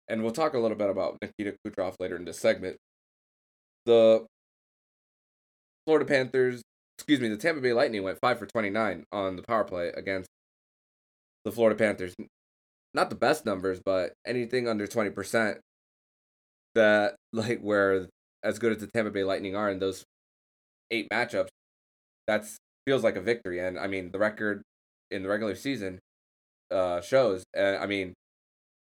and 0.09 0.23
we'll 0.23 0.33
talk 0.33 0.55
a 0.55 0.59
little 0.59 0.77
bit 0.77 0.91
about 0.91 1.19
Nikita 1.23 1.57
Kucherov 1.67 1.95
later 1.99 2.17
in 2.17 2.25
this 2.25 2.39
segment. 2.39 2.77
The 3.87 4.27
Florida 5.87 6.07
Panthers, 6.07 6.63
excuse 6.99 7.21
me, 7.21 7.29
the 7.29 7.37
Tampa 7.37 7.61
Bay 7.61 7.73
Lightning 7.73 8.03
went 8.03 8.19
five 8.21 8.39
for 8.39 8.47
twenty 8.47 8.71
nine 8.71 9.05
on 9.13 9.37
the 9.37 9.43
power 9.43 9.65
play 9.65 9.89
against 9.89 10.29
the 11.45 11.53
Florida 11.53 11.77
Panthers. 11.77 12.15
Not 12.93 13.11
the 13.11 13.17
best 13.17 13.45
numbers, 13.45 13.81
but 13.85 14.13
anything 14.27 14.69
under 14.69 14.87
twenty 14.87 15.11
percent. 15.11 15.59
That 16.75 17.17
like 17.33 17.61
where 17.61 18.09
as 18.43 18.59
good 18.59 18.73
as 18.73 18.79
the 18.79 18.87
Tampa 18.87 19.11
Bay 19.11 19.25
Lightning 19.25 19.57
are 19.57 19.71
in 19.71 19.79
those 19.79 20.05
eight 20.91 21.09
matchups, 21.11 21.49
that's 22.27 22.57
feels 22.87 23.03
like 23.03 23.17
a 23.17 23.21
victory. 23.21 23.59
And 23.61 23.79
I 23.79 23.87
mean, 23.87 24.11
the 24.11 24.19
record 24.19 24.63
in 25.11 25.23
the 25.23 25.29
regular 25.29 25.55
season 25.55 25.99
uh, 26.71 27.01
shows. 27.01 27.45
Uh, 27.57 27.77
I 27.81 27.87
mean, 27.87 28.15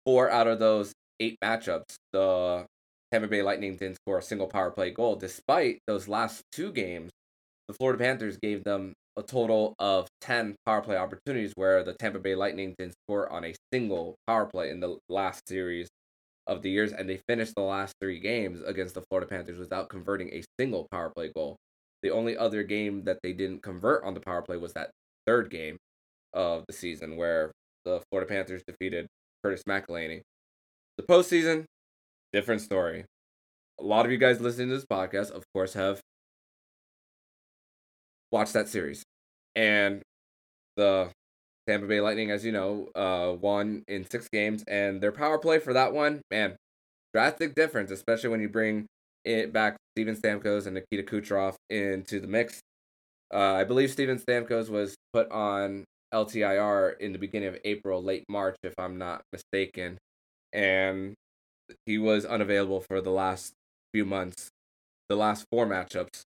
four 0.06 0.30
out 0.30 0.48
of 0.48 0.60
those 0.60 0.94
eight 1.22 1.38
matchups, 1.44 1.96
the 2.12 2.66
Tampa 3.12 3.28
Bay 3.28 3.42
Lightning 3.42 3.76
didn't 3.76 3.98
score 3.98 4.18
a 4.18 4.24
single 4.24 4.48
power 4.48 4.72
play 4.72 4.92
goal. 4.92 5.16
Despite 5.16 5.80
those 5.88 6.08
last 6.08 6.42
two 6.52 6.72
games, 6.72 7.12
the 7.68 7.74
Florida 7.74 8.04
Panthers 8.04 8.38
gave 8.42 8.64
them 8.64 8.94
a 9.18 9.24
total 9.24 9.76
of 9.80 10.08
10 10.22 10.56
power 10.66 10.82
play 10.82 10.98
opportunities 10.98 11.52
where 11.56 11.84
the 11.84 11.94
Tampa 11.94 12.20
Bay 12.20 12.36
Lightning 12.36 12.74
didn't 12.78 12.96
score 13.06 13.32
on 13.32 13.46
a 13.46 13.56
single 13.72 14.16
power 14.28 14.46
play 14.46 14.70
in 14.70 14.80
the 14.80 14.98
last 15.10 15.48
series 15.48 15.88
of 16.48 16.62
the 16.62 16.70
years. 16.70 16.92
And 16.92 17.10
they 17.10 17.20
finished 17.28 17.54
the 17.56 17.62
last 17.62 17.94
three 18.02 18.20
games 18.20 18.62
against 18.62 18.96
the 18.96 19.04
Florida 19.10 19.28
Panthers 19.28 19.60
without 19.60 19.90
converting 19.90 20.30
a 20.30 20.44
single 20.60 20.88
power 20.92 21.12
play 21.16 21.32
goal. 21.36 21.58
The 22.04 22.12
only 22.12 22.36
other 22.38 22.64
game 22.64 23.04
that 23.04 23.20
they 23.22 23.34
didn't 23.34 23.62
convert 23.62 24.04
on 24.04 24.14
the 24.14 24.22
power 24.22 24.42
play 24.42 24.58
was 24.58 24.74
that 24.74 24.92
third 25.28 25.52
game 25.52 25.78
of 26.34 26.64
the 26.68 26.74
season 26.74 27.18
where 27.18 27.52
the 27.86 28.02
Florida 28.10 28.28
Panthers 28.30 28.64
defeated 28.66 29.08
Curtis 29.44 29.64
McElhinney. 29.68 30.22
The 31.02 31.14
postseason, 31.14 31.64
different 32.32 32.62
story. 32.62 33.06
A 33.80 33.84
lot 33.84 34.06
of 34.06 34.12
you 34.12 34.20
guys 34.20 34.40
listening 34.40 34.68
to 34.68 34.76
this 34.76 34.86
podcast, 34.86 35.32
of 35.32 35.44
course, 35.52 35.74
have 35.74 36.00
watched 38.32 38.54
that 38.54 38.70
series. 38.70 39.02
And 39.56 40.04
the 40.78 41.10
Tampa 41.68 41.88
Bay 41.88 42.02
Lightning, 42.02 42.30
as 42.30 42.46
you 42.46 42.52
know, 42.52 42.90
uh, 42.94 43.36
won 43.36 43.82
in 43.88 44.08
six 44.12 44.28
games, 44.32 44.64
and 44.68 45.02
their 45.02 45.12
power 45.12 45.40
play 45.40 45.58
for 45.58 45.74
that 45.74 45.92
one, 45.92 46.22
man, 46.30 46.56
drastic 47.16 47.56
difference, 47.56 47.90
especially 47.90 48.30
when 48.30 48.42
you 48.42 48.50
bring 48.50 48.86
it 49.26 49.52
back 49.52 49.78
Steven 49.96 50.16
Stamkos 50.16 50.68
and 50.68 50.76
Nikita 50.76 51.02
Kucherov 51.02 51.56
into 51.72 52.20
the 52.20 52.28
mix. 52.28 52.60
Uh, 53.34 53.54
I 53.56 53.64
believe 53.64 53.90
Steven 53.90 54.20
Stamkos 54.20 54.70
was 54.70 54.94
put 55.14 55.32
on 55.32 55.84
LTIR 56.14 57.00
in 57.00 57.12
the 57.12 57.18
beginning 57.18 57.50
of 57.50 57.58
April, 57.66 58.04
late 58.04 58.26
March, 58.30 58.58
if 58.62 58.76
I'm 58.78 59.00
not 59.00 59.24
mistaken, 59.34 59.98
and 60.54 61.14
he 61.86 61.98
was 61.98 62.26
unavailable 62.26 62.82
for 62.82 63.02
the 63.02 63.12
last 63.12 63.54
few 63.94 64.06
months, 64.06 64.50
the 65.10 65.16
last 65.16 65.46
four 65.52 65.66
matchups 65.66 66.22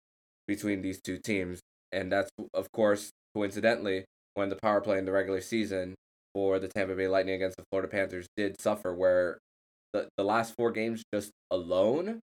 between 0.47 0.81
these 0.81 1.01
two 1.01 1.17
teams, 1.17 1.59
and 1.91 2.11
that's 2.11 2.29
of 2.53 2.71
course 2.71 3.09
coincidentally 3.35 4.05
when 4.35 4.49
the 4.49 4.57
power 4.61 4.81
play 4.81 4.97
in 4.97 5.05
the 5.05 5.11
regular 5.11 5.41
season 5.41 5.95
for 6.33 6.59
the 6.59 6.67
Tampa 6.67 6.95
Bay 6.95 7.07
Lightning 7.07 7.35
against 7.35 7.57
the 7.57 7.63
Florida 7.71 7.89
Panthers 7.89 8.27
did 8.37 8.59
suffer, 8.61 8.93
where 8.93 9.37
the 9.93 10.07
the 10.17 10.23
last 10.23 10.53
four 10.55 10.71
games 10.71 11.03
just 11.13 11.31
alone 11.51 12.19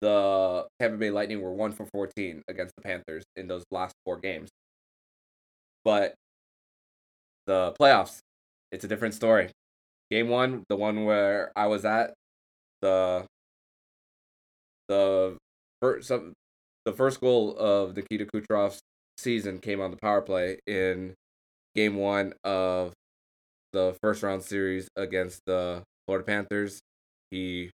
the 0.00 0.66
Tampa 0.80 0.96
Bay 0.96 1.10
Lightning 1.10 1.40
were 1.40 1.52
1 1.52 1.72
for 1.72 1.86
14 1.86 2.42
against 2.48 2.74
the 2.76 2.82
Panthers 2.82 3.24
in 3.36 3.48
those 3.48 3.64
last 3.70 3.94
four 4.04 4.16
games. 4.18 4.48
But 5.84 6.14
the 7.46 7.74
playoffs, 7.80 8.18
it's 8.72 8.84
a 8.84 8.88
different 8.88 9.14
story. 9.14 9.50
Game 10.10 10.28
one, 10.28 10.64
the 10.68 10.76
one 10.76 11.04
where 11.04 11.52
I 11.54 11.66
was 11.66 11.84
at, 11.84 12.14
the 12.82 13.24
the 14.88 15.36
first 15.80 16.08
some, 16.08 16.32
the 16.84 16.92
first 16.92 17.20
goal 17.20 17.56
of 17.56 17.94
Nikita 17.96 18.26
Kucherov's 18.26 18.80
season 19.18 19.58
came 19.58 19.80
on 19.80 19.90
the 19.90 19.96
power 19.96 20.20
play 20.20 20.58
in 20.66 21.14
game 21.74 21.96
one 21.96 22.32
of 22.42 22.92
the 23.72 23.96
first 24.02 24.22
round 24.22 24.42
series 24.42 24.88
against 24.96 25.40
the 25.46 25.82
Florida 26.06 26.24
Panthers. 26.26 26.80
He 27.30 27.70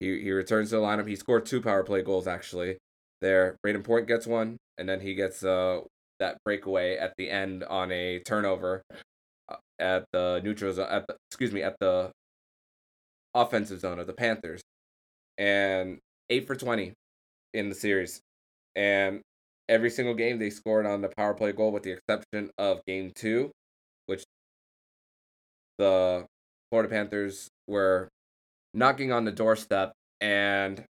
he 0.00 0.22
he 0.22 0.30
returns 0.30 0.70
to 0.70 0.76
the 0.76 0.82
lineup. 0.82 1.08
He 1.08 1.16
scored 1.16 1.44
two 1.44 1.60
power 1.60 1.82
play 1.82 2.02
goals 2.02 2.26
actually. 2.26 2.78
There, 3.20 3.56
Brayden 3.66 3.84
Point 3.84 4.06
gets 4.06 4.26
one, 4.26 4.56
and 4.78 4.88
then 4.88 5.00
he 5.00 5.14
gets 5.14 5.44
uh 5.44 5.80
that 6.20 6.38
breakaway 6.44 6.96
at 6.96 7.12
the 7.18 7.30
end 7.30 7.62
on 7.64 7.92
a 7.92 8.20
turnover 8.20 8.82
Uh, 9.48 9.56
at 9.78 10.04
the 10.12 10.40
neutral 10.44 10.72
zone. 10.72 10.88
At 10.90 11.06
the, 11.06 11.16
excuse 11.30 11.52
me, 11.52 11.62
at 11.62 11.76
the 11.80 12.10
offensive 13.34 13.80
zone 13.80 13.98
of 13.98 14.06
the 14.06 14.12
Panthers, 14.12 14.60
and 15.36 15.98
eight 16.30 16.46
for 16.46 16.56
twenty 16.56 16.92
in 17.54 17.68
the 17.68 17.74
series, 17.74 18.20
and 18.76 19.20
every 19.68 19.90
single 19.90 20.14
game 20.14 20.38
they 20.38 20.50
scored 20.50 20.86
on 20.86 21.00
the 21.00 21.08
power 21.16 21.34
play 21.34 21.52
goal, 21.52 21.72
with 21.72 21.82
the 21.82 21.92
exception 21.92 22.50
of 22.58 22.84
game 22.86 23.12
two, 23.14 23.50
which 24.06 24.24
the 25.78 26.26
Florida 26.70 26.90
Panthers 26.90 27.48
were 27.66 28.08
knocking 28.74 29.12
on 29.12 29.24
the 29.24 29.32
doorstep 29.32 29.92
and 30.20 30.84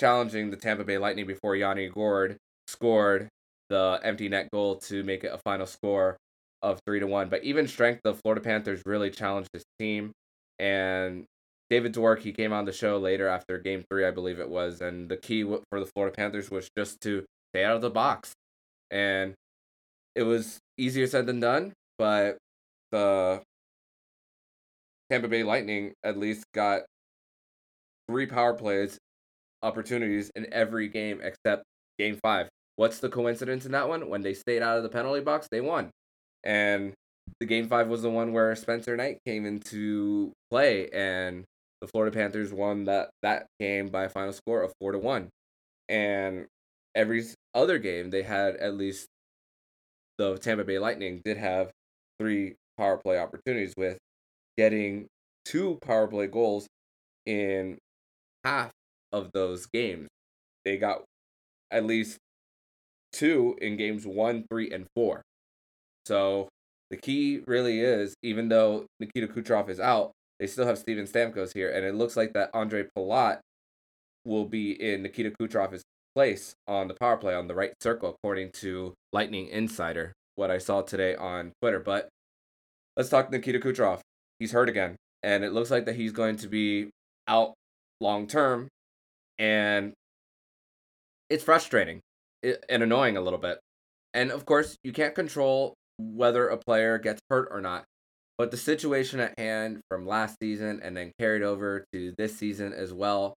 challenging 0.00 0.50
the 0.50 0.56
Tampa 0.56 0.84
Bay 0.84 0.96
Lightning 0.96 1.26
before 1.26 1.56
Yanni 1.56 1.88
Gourde 1.88 2.36
scored 2.68 3.28
the 3.68 4.00
empty 4.02 4.28
net 4.28 4.48
goal 4.52 4.76
to 4.76 5.02
make 5.02 5.24
it 5.24 5.32
a 5.34 5.38
final 5.38 5.66
score 5.66 6.16
of 6.62 6.80
three 6.86 7.00
to 7.00 7.06
one. 7.06 7.28
But 7.28 7.44
even 7.44 7.68
strength, 7.68 8.00
the 8.04 8.14
Florida 8.14 8.40
Panthers 8.40 8.82
really 8.86 9.10
challenged 9.10 9.50
this 9.52 9.64
team. 9.78 10.12
And 10.58 11.24
David 11.70 11.94
Dwork, 11.94 12.20
he 12.20 12.32
came 12.32 12.52
on 12.52 12.64
the 12.64 12.72
show 12.72 12.98
later 12.98 13.28
after 13.28 13.58
game 13.58 13.84
three, 13.90 14.06
I 14.06 14.10
believe 14.10 14.40
it 14.40 14.48
was. 14.48 14.80
And 14.80 15.08
the 15.08 15.16
key 15.16 15.42
for 15.44 15.80
the 15.80 15.86
Florida 15.94 16.14
Panthers 16.14 16.50
was 16.50 16.68
just 16.76 17.00
to 17.02 17.24
stay 17.52 17.64
out 17.64 17.76
of 17.76 17.82
the 17.82 17.90
box. 17.90 18.32
And 18.90 19.34
it 20.14 20.22
was 20.22 20.58
easier 20.76 21.06
said 21.06 21.26
than 21.26 21.40
done, 21.40 21.72
but 21.98 22.38
the 22.90 23.42
Tampa 25.10 25.28
Bay 25.28 25.42
Lightning 25.42 25.92
at 26.02 26.18
least 26.18 26.44
got 26.54 26.82
three 28.10 28.26
power 28.26 28.54
plays 28.54 28.98
opportunities 29.62 30.30
in 30.34 30.52
every 30.52 30.88
game 30.88 31.20
except 31.22 31.64
game 31.98 32.18
five. 32.22 32.48
What's 32.76 33.00
the 33.00 33.08
coincidence 33.08 33.66
in 33.66 33.72
that 33.72 33.88
one? 33.88 34.08
When 34.08 34.22
they 34.22 34.34
stayed 34.34 34.62
out 34.62 34.76
of 34.76 34.82
the 34.82 34.88
penalty 34.88 35.20
box, 35.20 35.48
they 35.50 35.60
won. 35.60 35.90
And 36.48 36.94
the 37.40 37.46
game 37.46 37.68
five 37.68 37.88
was 37.88 38.00
the 38.00 38.10
one 38.10 38.32
where 38.32 38.56
Spencer 38.56 38.96
Knight 38.96 39.18
came 39.26 39.44
into 39.44 40.32
play 40.50 40.88
and 40.88 41.44
the 41.82 41.86
Florida 41.86 42.16
Panthers 42.16 42.52
won 42.52 42.84
that, 42.84 43.10
that 43.22 43.46
game 43.60 43.88
by 43.88 44.04
a 44.04 44.08
final 44.08 44.32
score 44.32 44.62
of 44.62 44.72
four 44.80 44.92
to 44.92 44.98
one. 44.98 45.28
And 45.90 46.46
every 46.94 47.24
other 47.54 47.78
game 47.78 48.08
they 48.08 48.22
had 48.22 48.56
at 48.56 48.74
least 48.74 49.06
the 50.16 50.38
Tampa 50.38 50.64
Bay 50.64 50.78
Lightning 50.78 51.20
did 51.22 51.36
have 51.36 51.70
three 52.18 52.54
power 52.78 52.96
play 52.96 53.18
opportunities 53.18 53.74
with 53.76 53.98
getting 54.56 55.06
two 55.44 55.78
power 55.82 56.08
play 56.08 56.28
goals 56.28 56.66
in 57.26 57.76
half 58.42 58.70
of 59.12 59.30
those 59.34 59.66
games. 59.66 60.08
They 60.64 60.78
got 60.78 61.02
at 61.70 61.84
least 61.84 62.16
two 63.12 63.56
in 63.60 63.76
games 63.76 64.06
one, 64.06 64.44
three, 64.50 64.70
and 64.70 64.86
four. 64.96 65.22
So 66.08 66.48
the 66.88 66.96
key 66.96 67.42
really 67.46 67.80
is, 67.80 68.14
even 68.22 68.48
though 68.48 68.86
Nikita 68.98 69.26
Kucherov 69.26 69.68
is 69.68 69.78
out, 69.78 70.12
they 70.40 70.46
still 70.46 70.66
have 70.66 70.78
Steven 70.78 71.04
Stamkos 71.04 71.52
here, 71.52 71.70
and 71.70 71.84
it 71.84 71.94
looks 71.94 72.16
like 72.16 72.32
that 72.32 72.50
Ondrej 72.54 72.88
Palat 72.96 73.40
will 74.24 74.46
be 74.46 74.72
in 74.72 75.02
Nikita 75.02 75.32
Kucherov's 75.38 75.82
place 76.14 76.54
on 76.66 76.88
the 76.88 76.94
power 76.94 77.18
play 77.18 77.34
on 77.34 77.46
the 77.46 77.54
right 77.54 77.74
circle, 77.82 78.08
according 78.08 78.52
to 78.52 78.94
Lightning 79.12 79.48
Insider, 79.48 80.14
what 80.36 80.50
I 80.50 80.56
saw 80.56 80.80
today 80.80 81.14
on 81.14 81.52
Twitter. 81.60 81.78
But 81.78 82.08
let's 82.96 83.10
talk 83.10 83.30
Nikita 83.30 83.58
Kucherov. 83.58 84.00
He's 84.38 84.52
hurt 84.52 84.70
again, 84.70 84.96
and 85.22 85.44
it 85.44 85.52
looks 85.52 85.70
like 85.70 85.84
that 85.84 85.96
he's 85.96 86.12
going 86.12 86.36
to 86.36 86.48
be 86.48 86.88
out 87.26 87.52
long 88.00 88.26
term, 88.26 88.68
and 89.38 89.92
it's 91.28 91.44
frustrating 91.44 92.00
and 92.42 92.82
annoying 92.82 93.18
a 93.18 93.20
little 93.20 93.38
bit. 93.38 93.58
And 94.14 94.30
of 94.30 94.46
course, 94.46 94.76
you 94.82 94.94
can't 94.94 95.14
control 95.14 95.74
whether 95.98 96.48
a 96.48 96.56
player 96.56 96.98
gets 96.98 97.20
hurt 97.28 97.48
or 97.50 97.60
not. 97.60 97.84
But 98.36 98.50
the 98.52 98.56
situation 98.56 99.18
at 99.18 99.38
hand 99.38 99.80
from 99.90 100.06
last 100.06 100.36
season 100.40 100.80
and 100.82 100.96
then 100.96 101.12
carried 101.18 101.42
over 101.42 101.84
to 101.92 102.14
this 102.16 102.36
season 102.36 102.72
as 102.72 102.92
well, 102.92 103.34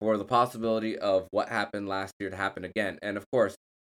for 0.00 0.16
the 0.16 0.24
possibility 0.24 0.98
of 0.98 1.28
what 1.30 1.48
happened 1.48 1.88
last 1.88 2.14
year 2.18 2.30
to 2.30 2.36
happen 2.36 2.64
again. 2.64 2.98
And 3.02 3.16
of 3.16 3.24
course, 3.30 3.54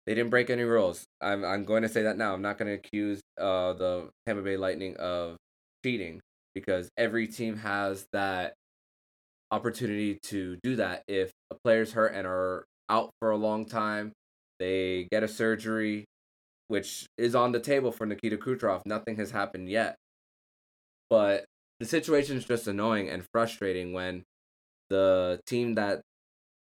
they 0.06 0.16
didn't 0.16 0.32
break 0.32 0.50
any 0.50 0.64
rules. 0.64 1.06
I'm 1.22 1.46
I'm 1.46 1.64
going 1.64 1.84
to 1.84 1.90
say 1.90 2.04
that 2.04 2.18
now. 2.18 2.34
I'm 2.34 2.42
not 2.42 2.58
going 2.58 2.68
to 2.68 2.74
accuse 2.74 3.22
uh 3.40 3.74
the 3.74 4.10
Tampa 4.26 4.42
Bay 4.42 4.58
Lightning 4.58 4.98
of 4.98 5.38
cheating 5.86 6.20
because 6.54 6.90
every 6.98 7.28
team 7.28 7.58
has 7.58 8.06
that 8.12 8.54
opportunity 9.52 10.18
to 10.24 10.58
do 10.64 10.78
that 10.78 11.04
if 11.08 11.32
a 11.52 11.56
player's 11.64 11.94
hurt 11.94 12.14
and 12.14 12.26
are 12.26 12.66
out 12.90 13.12
for 13.20 13.32
a 13.32 13.38
long 13.38 13.66
time. 13.66 14.12
They 14.60 15.08
get 15.12 15.24
a 15.24 15.28
surgery, 15.28 16.06
which 16.72 17.06
is 17.18 17.36
on 17.36 17.52
the 17.52 17.60
table 17.60 17.92
for 17.92 18.06
Nikita 18.06 18.38
Kucherov. 18.38 18.86
Nothing 18.86 19.18
has 19.18 19.32
happened 19.32 19.68
yet. 19.68 19.98
But 21.10 21.44
the 21.82 21.86
situation 21.86 22.38
is 22.38 22.46
just 22.46 22.66
annoying 22.66 23.10
and 23.10 23.26
frustrating 23.34 23.92
when 23.92 24.24
the 24.90 25.42
team 25.46 25.76
that 25.76 26.00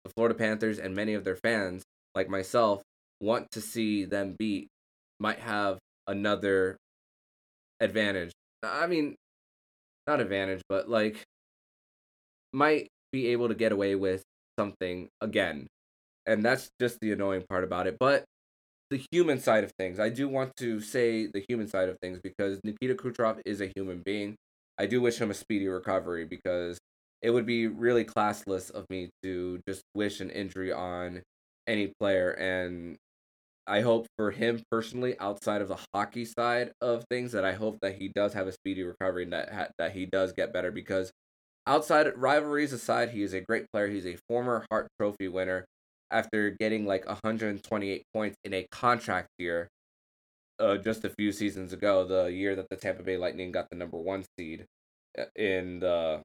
the 0.04 0.10
Florida 0.16 0.34
Panthers 0.34 0.78
and 0.78 0.96
many 0.96 1.12
of 1.12 1.24
their 1.24 1.36
fans, 1.36 1.82
like 2.14 2.30
myself, 2.30 2.80
want 3.20 3.50
to 3.50 3.60
see 3.60 4.06
them 4.06 4.34
beat 4.38 4.68
might 5.20 5.40
have 5.40 5.78
another 6.06 6.78
advantage. 7.78 8.32
I 8.62 8.86
mean, 8.86 9.14
not 10.06 10.20
advantage, 10.20 10.62
but 10.70 10.88
like 10.88 11.22
might 12.54 12.88
be 13.12 13.26
able 13.26 13.48
to 13.48 13.54
get 13.54 13.72
away 13.72 13.94
with 13.94 14.22
something 14.58 15.08
again. 15.20 15.66
And 16.24 16.42
that's 16.42 16.70
just 16.80 16.98
the 17.00 17.12
annoying 17.12 17.44
part 17.46 17.62
about 17.62 17.86
it. 17.86 17.98
But 18.00 18.24
the 18.90 19.04
human 19.12 19.38
side 19.38 19.64
of 19.64 19.72
things, 19.78 20.00
I 20.00 20.08
do 20.08 20.28
want 20.28 20.56
to 20.56 20.80
say 20.80 21.26
the 21.26 21.44
human 21.48 21.68
side 21.68 21.88
of 21.88 21.98
things 22.00 22.18
because 22.22 22.58
Nikita 22.64 22.94
Kucherov 22.94 23.40
is 23.44 23.60
a 23.60 23.70
human 23.74 24.02
being. 24.04 24.36
I 24.78 24.86
do 24.86 25.00
wish 25.00 25.18
him 25.18 25.30
a 25.30 25.34
speedy 25.34 25.68
recovery 25.68 26.24
because 26.24 26.78
it 27.20 27.30
would 27.30 27.46
be 27.46 27.66
really 27.66 28.04
classless 28.04 28.70
of 28.70 28.86
me 28.88 29.10
to 29.22 29.60
just 29.68 29.82
wish 29.94 30.20
an 30.20 30.30
injury 30.30 30.72
on 30.72 31.22
any 31.66 31.92
player. 31.98 32.30
And 32.30 32.96
I 33.66 33.82
hope 33.82 34.06
for 34.16 34.30
him 34.30 34.62
personally 34.70 35.18
outside 35.18 35.60
of 35.60 35.68
the 35.68 35.78
hockey 35.92 36.24
side 36.24 36.72
of 36.80 37.04
things 37.10 37.32
that 37.32 37.44
I 37.44 37.52
hope 37.52 37.78
that 37.82 37.96
he 37.96 38.10
does 38.14 38.32
have 38.32 38.46
a 38.46 38.52
speedy 38.52 38.82
recovery 38.82 39.24
and 39.24 39.32
that 39.32 39.52
ha- 39.52 39.68
that 39.78 39.92
he 39.92 40.06
does 40.06 40.32
get 40.32 40.52
better 40.52 40.70
because 40.70 41.10
outside 41.66 42.16
rivalries 42.16 42.72
aside 42.72 43.10
he 43.10 43.22
is 43.22 43.34
a 43.34 43.42
great 43.42 43.66
player. 43.70 43.88
He's 43.88 44.06
a 44.06 44.16
former 44.28 44.64
Hart 44.70 44.88
trophy 44.98 45.28
winner 45.28 45.66
after 46.10 46.50
getting 46.50 46.86
like 46.86 47.06
128 47.06 48.02
points 48.14 48.36
in 48.44 48.54
a 48.54 48.66
contract 48.70 49.28
year 49.38 49.68
uh, 50.58 50.76
just 50.76 51.04
a 51.04 51.10
few 51.10 51.32
seasons 51.32 51.72
ago 51.72 52.04
the 52.04 52.26
year 52.26 52.56
that 52.56 52.68
the 52.68 52.76
Tampa 52.76 53.02
Bay 53.02 53.16
Lightning 53.16 53.52
got 53.52 53.68
the 53.70 53.76
number 53.76 53.96
1 53.96 54.24
seed 54.38 54.64
uh, 55.18 55.24
in 55.36 55.80
the 55.80 56.22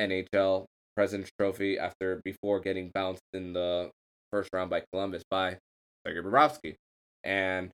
NHL 0.00 0.66
President's 0.96 1.30
Trophy 1.38 1.78
after 1.78 2.20
before 2.24 2.60
getting 2.60 2.90
bounced 2.94 3.22
in 3.32 3.52
the 3.52 3.90
first 4.30 4.50
round 4.52 4.70
by 4.70 4.82
Columbus 4.92 5.22
by 5.30 5.58
Sergei 6.06 6.20
Bobrovsky. 6.20 6.74
And 7.24 7.70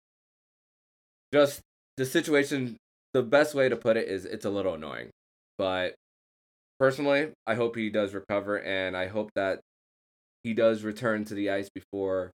just 1.33 1.61
the 1.97 2.07
situation, 2.07 2.77
the 3.13 3.23
best 3.23 3.55
way 3.55 3.69
to 3.69 3.77
put 3.77 3.97
it 3.97 4.09
is 4.09 4.25
it's 4.25 4.45
a 4.45 4.51
little 4.51 4.75
annoying. 4.75 5.11
But 5.57 5.95
personally, 6.79 7.33
I 7.47 7.55
hope 7.55 7.77
he 7.77 7.91
does 7.91 8.15
recover 8.15 8.61
and 8.61 8.97
I 8.97 9.09
hope 9.09 9.31
that 9.35 9.61
he 10.49 10.55
does 10.55 10.83
return 10.83 11.27
to 11.27 11.35
the 11.35 11.51
ice 11.51 11.69
before 11.69 12.31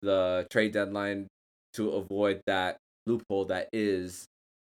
the 0.00 0.46
trade 0.48 0.70
deadline 0.70 1.26
to 1.74 1.90
avoid 1.90 2.40
that 2.46 2.76
loophole 3.04 3.46
that 3.46 3.68
is 3.72 4.24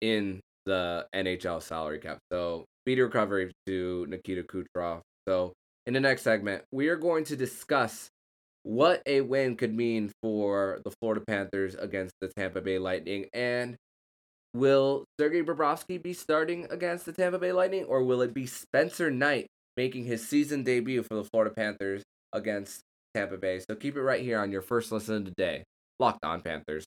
in 0.01 0.39
the 0.65 1.05
NHL 1.13 1.61
salary 1.61 1.99
cap. 1.99 2.17
So 2.31 2.65
speedy 2.81 3.01
recovery 3.01 3.51
to 3.67 4.07
Nikita 4.09 4.41
Kucherov. 4.41 5.01
So 5.27 5.53
in 5.85 5.93
the 5.93 5.99
next 5.99 6.23
segment, 6.23 6.63
we 6.71 6.87
are 6.87 6.95
going 6.95 7.23
to 7.25 7.35
discuss 7.35 8.09
what 8.63 9.03
a 9.05 9.21
win 9.21 9.55
could 9.55 9.75
mean 9.75 10.11
for 10.23 10.81
the 10.83 10.91
Florida 10.99 11.23
Panthers 11.27 11.75
against 11.75 12.15
the 12.19 12.29
Tampa 12.29 12.61
Bay 12.61 12.79
Lightning 12.79 13.27
and 13.31 13.75
will 14.55 15.05
Sergei 15.19 15.43
Bobrovsky 15.43 16.01
be 16.01 16.13
starting 16.13 16.65
against 16.71 17.05
the 17.05 17.13
Tampa 17.13 17.37
Bay 17.37 17.51
Lightning 17.51 17.83
or 17.83 18.03
will 18.03 18.23
it 18.23 18.33
be 18.33 18.47
Spencer 18.47 19.11
Knight 19.11 19.45
making 19.77 20.05
his 20.05 20.27
season 20.27 20.63
debut 20.63 21.03
for 21.03 21.13
the 21.13 21.23
Florida 21.23 21.53
Panthers 21.53 22.01
against 22.33 22.81
Tampa 23.13 23.37
Bay? 23.37 23.59
So 23.59 23.75
keep 23.75 23.95
it 23.95 24.01
right 24.01 24.21
here 24.21 24.39
on 24.39 24.51
your 24.51 24.61
first 24.61 24.91
listen 24.91 25.15
of 25.15 25.25
the 25.25 25.31
day. 25.31 25.63
Locked 25.99 26.25
on 26.25 26.41
Panthers. 26.41 26.85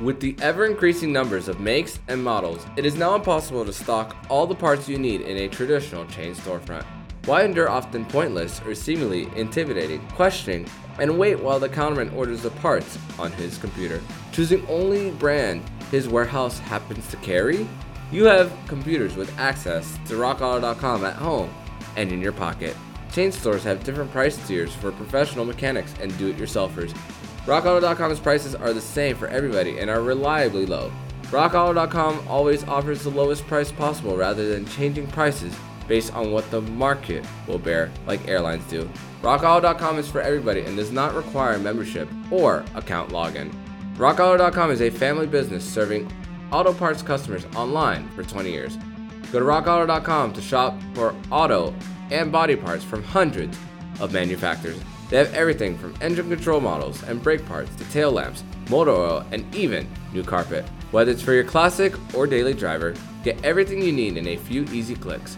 With 0.00 0.20
the 0.20 0.34
ever 0.40 0.66
increasing 0.66 1.12
numbers 1.12 1.48
of 1.48 1.60
makes 1.60 2.00
and 2.08 2.22
models, 2.22 2.64
it 2.76 2.86
is 2.86 2.96
now 2.96 3.14
impossible 3.14 3.64
to 3.64 3.72
stock 3.72 4.16
all 4.28 4.46
the 4.46 4.54
parts 4.54 4.88
you 4.88 4.98
need 4.98 5.20
in 5.20 5.36
a 5.36 5.48
traditional 5.48 6.06
chain 6.06 6.34
storefront. 6.34 6.84
Why 7.26 7.44
endure 7.44 7.70
often 7.70 8.04
pointless 8.06 8.60
or 8.66 8.74
seemingly 8.74 9.28
intimidating 9.36 10.04
questioning 10.08 10.66
and 10.98 11.18
wait 11.18 11.38
while 11.38 11.60
the 11.60 11.68
counterman 11.68 12.12
orders 12.16 12.42
the 12.42 12.50
parts 12.50 12.98
on 13.18 13.30
his 13.32 13.58
computer, 13.58 14.00
choosing 14.32 14.66
only 14.66 15.12
brand 15.12 15.62
his 15.92 16.08
warehouse 16.08 16.58
happens 16.58 17.06
to 17.08 17.16
carry? 17.18 17.68
You 18.10 18.24
have 18.24 18.52
computers 18.66 19.14
with 19.14 19.38
access 19.38 19.98
to 20.08 20.14
rockauto.com 20.14 21.04
at 21.04 21.14
home 21.14 21.54
and 21.96 22.10
in 22.10 22.20
your 22.20 22.32
pocket. 22.32 22.76
Chain 23.12 23.30
stores 23.32 23.64
have 23.64 23.84
different 23.84 24.10
price 24.10 24.36
tiers 24.46 24.74
for 24.74 24.90
professional 24.92 25.44
mechanics 25.44 25.94
and 26.00 26.16
do-it-yourselfers 26.18 26.94
RockAuto.com's 27.46 28.20
prices 28.20 28.54
are 28.54 28.72
the 28.72 28.80
same 28.80 29.16
for 29.16 29.26
everybody 29.26 29.78
and 29.80 29.90
are 29.90 30.00
reliably 30.00 30.64
low. 30.64 30.92
RockAuto.com 31.22 32.24
always 32.28 32.62
offers 32.64 33.02
the 33.02 33.10
lowest 33.10 33.44
price 33.48 33.72
possible 33.72 34.16
rather 34.16 34.48
than 34.48 34.64
changing 34.64 35.08
prices 35.08 35.52
based 35.88 36.14
on 36.14 36.30
what 36.30 36.48
the 36.52 36.60
market 36.60 37.26
will 37.48 37.58
bear, 37.58 37.90
like 38.06 38.28
airlines 38.28 38.64
do. 38.70 38.88
RockAuto.com 39.22 39.98
is 39.98 40.08
for 40.08 40.20
everybody 40.20 40.60
and 40.60 40.76
does 40.76 40.92
not 40.92 41.16
require 41.16 41.58
membership 41.58 42.08
or 42.30 42.64
account 42.76 43.10
login. 43.10 43.52
RockAuto.com 43.96 44.70
is 44.70 44.80
a 44.80 44.90
family 44.90 45.26
business 45.26 45.64
serving 45.64 46.08
auto 46.52 46.72
parts 46.72 47.02
customers 47.02 47.44
online 47.56 48.08
for 48.10 48.22
20 48.22 48.52
years. 48.52 48.78
Go 49.32 49.40
to 49.40 49.44
RockAuto.com 49.44 50.32
to 50.34 50.40
shop 50.40 50.80
for 50.94 51.12
auto 51.32 51.74
and 52.12 52.30
body 52.30 52.56
parts 52.56 52.84
from 52.84 53.02
hundreds 53.02 53.58
of 54.00 54.12
manufacturers 54.12 54.78
they 55.12 55.18
have 55.18 55.34
everything 55.34 55.76
from 55.76 55.94
engine 56.00 56.30
control 56.30 56.58
models 56.58 57.02
and 57.02 57.22
brake 57.22 57.44
parts 57.44 57.76
to 57.76 57.84
tail 57.90 58.12
lamps, 58.12 58.44
motor 58.70 58.92
oil, 58.92 59.26
and 59.30 59.54
even 59.54 59.86
new 60.14 60.22
carpet. 60.22 60.64
Whether 60.90 61.10
it's 61.10 61.20
for 61.20 61.34
your 61.34 61.44
classic 61.44 61.92
or 62.14 62.26
daily 62.26 62.54
driver, 62.54 62.94
get 63.22 63.44
everything 63.44 63.82
you 63.82 63.92
need 63.92 64.16
in 64.16 64.26
a 64.26 64.38
few 64.38 64.64
easy 64.72 64.94
clicks, 64.94 65.36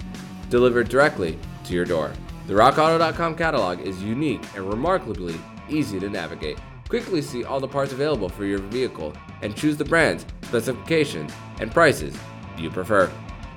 delivered 0.48 0.88
directly 0.88 1.36
to 1.64 1.72
your 1.72 1.84
door. 1.84 2.12
The 2.46 2.54
RockAuto.com 2.54 3.34
catalog 3.34 3.80
is 3.80 4.00
unique 4.00 4.44
and 4.54 4.70
remarkably 4.70 5.34
easy 5.68 5.98
to 5.98 6.08
navigate. 6.08 6.60
Quickly 6.88 7.20
see 7.20 7.42
all 7.42 7.58
the 7.58 7.66
parts 7.66 7.90
available 7.92 8.28
for 8.28 8.44
your 8.44 8.60
vehicle 8.60 9.12
and 9.42 9.56
choose 9.56 9.76
the 9.76 9.84
brands, 9.84 10.24
specifications, 10.42 11.32
and 11.58 11.72
prices 11.72 12.16
you 12.56 12.70
prefer. 12.70 13.10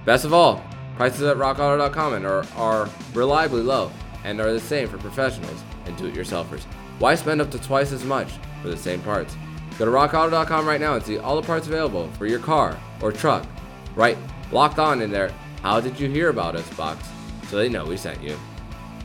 Best 0.03 0.25
of 0.25 0.33
all, 0.33 0.63
prices 0.97 1.21
at 1.21 1.37
RockAuto.com 1.37 2.25
are, 2.25 2.45
are 2.55 2.89
reliably 3.13 3.61
low 3.61 3.91
and 4.23 4.41
are 4.41 4.51
the 4.51 4.59
same 4.59 4.89
for 4.89 4.97
professionals 4.97 5.63
and 5.85 5.95
do-it-yourselfers. 5.95 6.63
Why 6.99 7.15
spend 7.15 7.39
up 7.39 7.51
to 7.51 7.59
twice 7.59 7.91
as 7.91 8.03
much 8.03 8.27
for 8.61 8.69
the 8.69 8.75
same 8.75 9.01
parts? 9.01 9.37
Go 9.77 9.85
to 9.85 9.91
rockauto.com 9.91 10.67
right 10.67 10.81
now 10.81 10.95
and 10.95 11.05
see 11.05 11.19
all 11.19 11.39
the 11.39 11.45
parts 11.45 11.67
available 11.67 12.09
for 12.13 12.25
your 12.25 12.39
car 12.39 12.77
or 13.01 13.11
truck. 13.11 13.45
Right, 13.95 14.17
locked 14.51 14.79
on 14.79 15.01
in 15.01 15.11
there. 15.11 15.31
How 15.61 15.79
did 15.79 15.99
you 15.99 16.09
hear 16.09 16.29
about 16.29 16.55
us 16.55 16.67
box? 16.75 17.07
So 17.47 17.57
they 17.57 17.69
know 17.69 17.85
we 17.85 17.97
sent 17.97 18.21
you. 18.21 18.37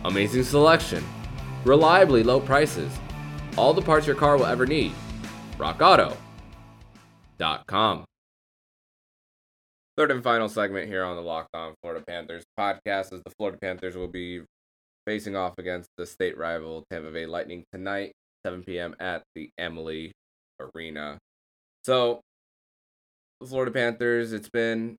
Amazing 0.05 0.45
selection, 0.45 1.05
reliably 1.65 2.23
low 2.23 2.41
prices, 2.41 2.91
all 3.57 3.75
the 3.75 3.83
parts 3.83 4.07
your 4.07 4.17
car 4.17 4.37
will 4.37 4.47
ever 4.47 4.67
need. 4.67 4.93
Rock 5.59 5.81
Auto. 5.81 6.17
com. 7.67 8.05
Third 9.95 10.11
and 10.11 10.25
final 10.25 10.49
segment 10.49 10.89
here 10.89 11.05
on 11.05 11.17
the 11.17 11.23
Locked 11.23 11.55
On 11.55 11.75
Florida 11.83 12.03
Panthers 12.07 12.45
podcast 12.59 13.13
as 13.13 13.23
the 13.23 13.33
Florida 13.37 13.59
Panthers 13.61 13.95
will 13.95 14.09
be 14.09 14.41
facing 15.07 15.37
off 15.37 15.53
against 15.59 15.91
the 15.99 16.07
state 16.07 16.39
rival 16.39 16.85
Tampa 16.91 17.11
Bay 17.11 17.27
Lightning 17.27 17.65
tonight, 17.75 18.13
7 18.47 18.63
p.m. 18.63 18.97
at 18.99 19.23
the 19.35 19.51
Amalie 19.59 20.13
Arena. 20.59 21.19
So, 21.85 22.21
the 23.43 23.49
Florida 23.49 23.71
Panthers, 23.71 24.33
it's 24.33 24.49
been 24.49 24.97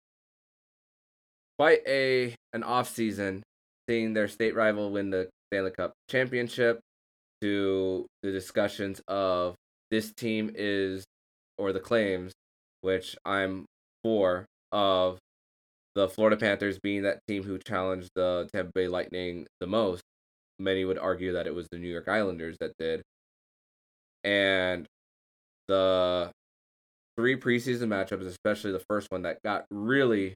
quite 1.57 1.81
a 1.87 2.35
an 2.53 2.61
off 2.61 2.87
season 2.87 3.41
seeing 3.89 4.13
their 4.13 4.27
state 4.27 4.55
rival 4.55 4.91
win 4.91 5.09
the 5.09 5.27
Stanley 5.51 5.71
Cup 5.71 5.93
championship 6.07 6.79
to 7.41 8.05
the 8.21 8.31
discussions 8.31 9.01
of 9.07 9.55
this 9.89 10.13
team 10.13 10.51
is 10.53 11.03
or 11.57 11.73
the 11.73 11.79
claims 11.79 12.31
which 12.81 13.15
I'm 13.25 13.65
for 14.03 14.45
of 14.73 15.19
the 15.95 16.09
Florida 16.09 16.35
Panthers 16.35 16.79
being 16.79 17.03
that 17.03 17.19
team 17.27 17.43
who 17.43 17.59
challenged 17.59 18.09
the 18.15 18.49
Tampa 18.51 18.71
Bay 18.73 18.87
Lightning 18.87 19.45
the 19.59 19.67
most. 19.67 20.01
Many 20.59 20.83
would 20.85 20.97
argue 20.97 21.33
that 21.33 21.47
it 21.47 21.53
was 21.53 21.67
the 21.71 21.77
New 21.77 21.87
York 21.89 22.07
Islanders 22.07 22.57
that 22.59 22.73
did. 22.79 23.03
And 24.23 24.85
the 25.67 26.31
three 27.15 27.37
preseason 27.37 27.87
matchups, 27.87 28.25
especially 28.25 28.71
the 28.71 28.83
first 28.89 29.11
one 29.11 29.21
that 29.21 29.37
got 29.43 29.65
really, 29.69 30.33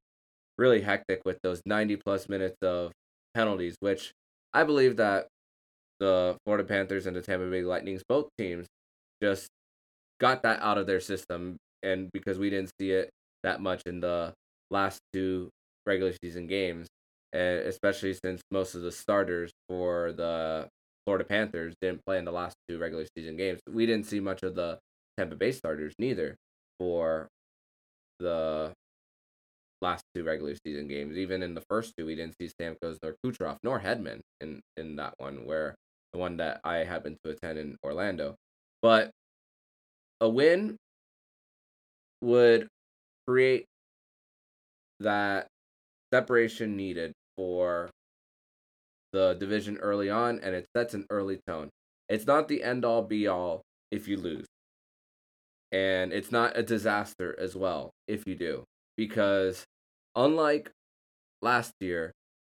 really 0.58 0.82
hectic 0.82 1.21
with 1.26 1.39
those 1.41 1.62
90 1.65 1.97
plus 1.97 2.30
minutes 2.30 2.58
of 2.62 2.91
penalties, 3.34 3.76
which 3.80 4.12
I 4.54 4.63
believe 4.63 4.97
that 4.97 5.28
the 6.00 6.38
Florida 6.45 6.67
Panthers 6.67 7.08
and 7.08 7.15
the 7.15 7.21
Tampa 7.21 7.50
Bay 7.50 7.63
Lightnings, 7.63 8.04
both 8.08 8.28
teams, 8.38 8.67
just 9.23 9.47
got 10.19 10.43
that 10.43 10.62
out 10.62 10.78
of 10.78 10.86
their 10.86 11.00
system. 11.00 11.58
And 11.82 12.10
because 12.12 12.38
we 12.38 12.50
didn't 12.50 12.71
see 12.80 12.91
it 12.91 13.10
that 13.43 13.62
much 13.62 13.82
in 13.86 14.00
the 14.00 14.34
last 14.71 15.00
two 15.13 15.50
regular 15.86 16.13
season 16.23 16.47
games, 16.47 16.88
and 17.34 17.60
especially 17.60 18.13
since 18.13 18.41
most 18.52 18.76
of 18.76 18.82
the 18.82 18.91
starters 18.91 19.52
for 19.69 20.12
the 20.12 20.67
Florida 21.06 21.23
Panthers 21.23 21.73
didn't 21.82 22.02
play 22.06 22.17
in 22.17 22.26
the 22.26 22.32
last 22.32 22.56
two 22.67 22.78
regular 22.78 23.06
season 23.17 23.38
games. 23.38 23.60
We 23.69 23.86
didn't 23.86 24.08
see 24.08 24.19
much 24.19 24.43
of 24.43 24.56
the 24.56 24.80
Tampa 25.17 25.36
Bay 25.36 25.52
starters 25.52 25.93
neither 25.97 26.36
for 26.80 27.28
the 28.19 28.73
last 29.82 30.04
two 30.13 30.23
regular 30.23 30.56
season 30.65 30.88
games. 30.88 31.17
Even 31.17 31.43
in 31.43 31.54
the 31.54 31.63
first 31.69 31.93
two, 31.97 32.06
we 32.06 32.15
didn't 32.15 32.36
see 32.41 32.50
Stamkos 32.50 32.97
nor 33.02 33.15
Kucherov 33.26 33.58
nor 33.63 33.80
Hedman 33.80 34.19
in 34.41 34.60
in 34.76 34.95
that 34.97 35.13
one, 35.17 35.45
where 35.45 35.76
the 36.13 36.19
one 36.19 36.38
that 36.38 36.60
I 36.63 36.78
happened 36.78 37.17
to 37.23 37.32
attend 37.32 37.58
in 37.58 37.78
Orlando. 37.84 38.36
But 38.82 39.12
a 40.19 40.28
win 40.28 40.76
would 42.21 42.67
create 43.28 43.66
that 45.00 45.48
separation 46.13 46.76
needed 46.76 47.12
for 47.36 47.90
the 49.13 49.34
division 49.34 49.78
early 49.78 50.10
on, 50.10 50.40
and 50.40 50.56
it 50.56 50.66
sets 50.76 50.94
an 50.94 51.06
early 51.10 51.40
tone. 51.48 51.70
It's 52.10 52.26
not 52.26 52.48
the 52.48 52.63
end 52.63 52.86
all 52.86 53.04
be 53.04 53.28
all 53.28 53.62
if 53.92 54.08
you 54.08 54.18
lose. 54.18 54.46
And 55.72 56.13
it's 56.13 56.32
not 56.32 56.58
a 56.58 56.63
disaster 56.63 57.36
as 57.38 57.56
well 57.56 57.92
if 58.08 58.26
you 58.26 58.36
do. 58.36 58.63
Because 58.96 59.66
unlike 60.16 60.72
last 61.42 61.74
year, 61.82 62.12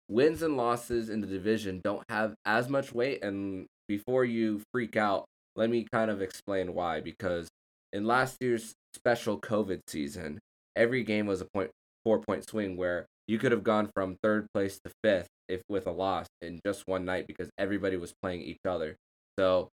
wins 0.08 0.42
and 0.42 0.56
losses 0.56 1.10
in 1.10 1.22
the 1.22 1.28
division 1.28 1.82
don't 1.84 2.04
have 2.10 2.36
as 2.46 2.70
much 2.70 2.94
weight. 2.94 3.24
And 3.24 3.66
before 3.88 4.26
you 4.26 4.62
freak 4.72 4.96
out, 4.96 5.26
let 5.56 5.70
me 5.70 5.88
kind 5.92 6.12
of 6.12 6.22
explain 6.22 6.74
why. 6.76 7.02
Because 7.02 7.48
in 7.92 8.06
last 8.06 8.38
year's 8.42 8.74
special 8.96 9.40
COVID 9.40 9.82
season, 9.88 10.40
every 10.76 11.04
game 11.04 11.26
was 11.28 11.42
a 11.42 11.46
point 11.46 11.72
four 12.04 12.20
point 12.20 12.48
swing 12.48 12.78
where 12.78 13.06
you 13.28 13.38
could 13.38 13.52
have 13.52 13.64
gone 13.64 13.90
from 13.94 14.18
third 14.24 14.48
place 14.54 14.80
to 14.84 14.92
fifth 15.04 15.28
if 15.48 15.62
with 15.70 15.86
a 15.88 15.92
loss 15.92 16.28
in 16.42 16.60
just 16.66 16.84
one 16.88 17.06
night 17.06 17.28
because 17.28 17.50
everybody 17.58 17.98
was 17.98 18.14
playing 18.22 18.42
each 18.42 18.60
other. 18.66 18.96
So 19.38 19.70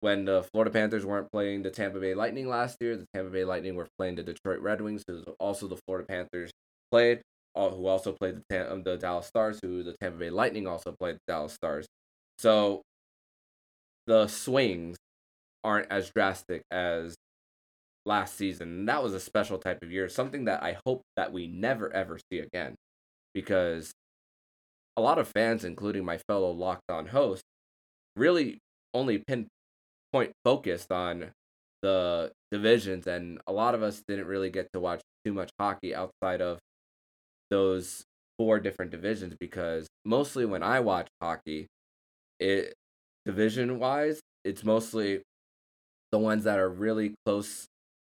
when 0.00 0.24
the 0.24 0.42
Florida 0.52 0.70
Panthers 0.70 1.04
weren't 1.04 1.30
playing 1.30 1.62
the 1.62 1.70
Tampa 1.70 2.00
Bay 2.00 2.14
Lightning 2.14 2.48
last 2.48 2.76
year, 2.80 2.96
the 2.96 3.06
Tampa 3.14 3.30
Bay 3.30 3.44
Lightning 3.44 3.74
were 3.74 3.88
playing 3.98 4.16
the 4.16 4.22
Detroit 4.22 4.60
Red 4.60 4.80
Wings, 4.80 5.02
who 5.06 5.22
also 5.38 5.66
the 5.66 5.78
Florida 5.86 6.06
Panthers 6.08 6.50
played, 6.90 7.20
uh, 7.54 7.68
who 7.70 7.86
also 7.86 8.12
played 8.12 8.40
the 8.48 8.82
the 8.84 8.96
Dallas 8.96 9.26
Stars, 9.26 9.58
who 9.62 9.82
the 9.82 9.94
Tampa 10.00 10.18
Bay 10.18 10.30
Lightning 10.30 10.66
also 10.66 10.94
played 10.98 11.16
the 11.16 11.32
Dallas 11.32 11.52
Stars. 11.52 11.86
So 12.38 12.82
the 14.06 14.26
swings 14.26 14.96
aren't 15.62 15.90
as 15.90 16.10
drastic 16.10 16.62
as 16.70 17.14
last 18.06 18.36
season. 18.36 18.86
That 18.86 19.02
was 19.02 19.14
a 19.14 19.20
special 19.20 19.58
type 19.58 19.82
of 19.82 19.92
year, 19.92 20.08
something 20.08 20.44
that 20.46 20.62
I 20.62 20.78
hope 20.86 21.02
that 21.16 21.32
we 21.32 21.46
never 21.46 21.92
ever 21.92 22.18
see 22.30 22.38
again. 22.38 22.74
Because 23.34 23.92
a 24.96 25.00
lot 25.00 25.18
of 25.18 25.28
fans, 25.28 25.64
including 25.64 26.04
my 26.04 26.18
fellow 26.28 26.50
locked 26.50 26.90
on 26.90 27.06
host, 27.06 27.42
really 28.16 28.58
only 28.92 29.18
pinpoint 29.18 30.32
focused 30.44 30.90
on 30.90 31.30
the 31.82 32.30
divisions 32.50 33.06
and 33.06 33.40
a 33.46 33.52
lot 33.52 33.74
of 33.74 33.82
us 33.82 34.02
didn't 34.06 34.26
really 34.26 34.50
get 34.50 34.68
to 34.72 34.80
watch 34.80 35.00
too 35.24 35.32
much 35.32 35.50
hockey 35.58 35.94
outside 35.94 36.42
of 36.42 36.58
those 37.50 38.04
four 38.38 38.58
different 38.58 38.90
divisions 38.90 39.34
because 39.38 39.86
mostly 40.04 40.44
when 40.44 40.62
I 40.62 40.80
watch 40.80 41.08
hockey, 41.22 41.66
it 42.38 42.74
division 43.24 43.78
wise, 43.78 44.20
it's 44.44 44.64
mostly 44.64 45.22
the 46.12 46.18
ones 46.18 46.44
that 46.44 46.58
are 46.58 46.68
really 46.68 47.14
close 47.24 47.66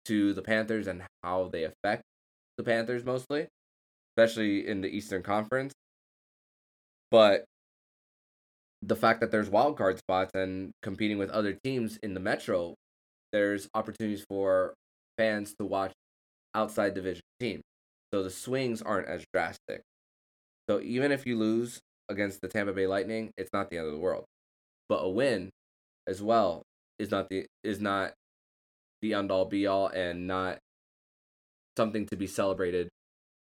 to 0.06 0.32
the 0.32 0.42
Panthers 0.42 0.86
and 0.86 1.02
how 1.22 1.48
they 1.48 1.64
affect 1.64 2.02
the 2.56 2.64
Panthers 2.64 3.04
mostly, 3.04 3.48
especially 4.16 4.66
in 4.66 4.80
the 4.80 4.88
Eastern 4.88 5.22
Conference. 5.22 5.72
But 7.10 7.44
the 8.82 8.96
fact 8.96 9.20
that 9.20 9.30
there's 9.30 9.50
wild 9.50 9.76
card 9.76 9.98
spots 9.98 10.30
and 10.34 10.70
competing 10.82 11.18
with 11.18 11.30
other 11.30 11.56
teams 11.64 11.98
in 12.02 12.14
the 12.14 12.20
Metro, 12.20 12.74
there's 13.32 13.68
opportunities 13.74 14.24
for 14.28 14.74
fans 15.18 15.54
to 15.58 15.66
watch 15.66 15.92
outside 16.54 16.94
division 16.94 17.22
teams. 17.38 17.62
So 18.12 18.22
the 18.22 18.30
swings 18.30 18.82
aren't 18.82 19.08
as 19.08 19.24
drastic. 19.32 19.82
So 20.68 20.80
even 20.80 21.12
if 21.12 21.26
you 21.26 21.36
lose 21.36 21.80
against 22.08 22.40
the 22.40 22.48
Tampa 22.48 22.72
Bay 22.72 22.86
Lightning, 22.86 23.30
it's 23.36 23.52
not 23.52 23.70
the 23.70 23.78
end 23.78 23.86
of 23.86 23.92
the 23.92 23.98
world. 23.98 24.24
But 24.88 25.04
a 25.04 25.08
win 25.08 25.50
as 26.06 26.22
well 26.22 26.62
is 26.98 27.10
not 27.10 27.28
the 27.28 27.46
is 27.62 27.80
not 27.80 28.12
the 29.02 29.14
end 29.14 29.30
all 29.30 29.44
be 29.44 29.66
all 29.66 29.88
and 29.88 30.26
not 30.26 30.58
something 31.76 32.06
to 32.06 32.16
be 32.16 32.26
celebrated 32.26 32.88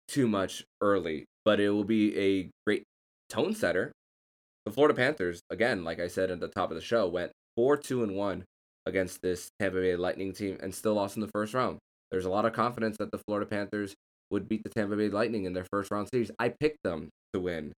too 0.08 0.28
much 0.28 0.64
early, 0.82 1.26
but 1.46 1.60
it 1.60 1.70
will 1.70 1.84
be 1.84 2.18
a 2.18 2.50
great 2.66 2.84
tone 3.30 3.54
setter. 3.54 3.92
The 4.66 4.72
Florida 4.72 4.94
Panthers, 4.94 5.42
again, 5.50 5.84
like 5.84 6.00
I 6.00 6.08
said 6.08 6.32
at 6.32 6.40
the 6.40 6.48
top 6.48 6.72
of 6.72 6.76
the 6.76 6.82
show, 6.82 7.08
went 7.08 7.32
4 7.56 7.78
2 7.78 8.04
and 8.04 8.16
1 8.16 8.44
against 8.86 9.22
this 9.22 9.50
Tampa 9.60 9.80
Bay 9.80 9.96
Lightning 9.96 10.34
team 10.34 10.58
and 10.62 10.74
still 10.74 10.94
lost 10.94 11.16
in 11.16 11.22
the 11.22 11.32
first 11.34 11.54
round. 11.54 11.78
There's 12.12 12.26
a 12.26 12.30
lot 12.30 12.46
of 12.46 12.54
confidence 12.54 12.98
that 12.98 13.12
the 13.12 13.20
Florida 13.26 13.46
Panthers 13.46 13.94
would 14.30 14.48
beat 14.48 14.64
the 14.64 14.70
Tampa 14.70 14.96
Bay 14.96 15.10
Lightning 15.10 15.46
in 15.46 15.54
their 15.54 15.66
first 15.72 15.92
round 15.92 16.10
series. 16.14 16.32
I 16.40 16.50
picked 16.50 16.84
them 16.84 17.10
to 17.34 17.40
win 17.40 17.74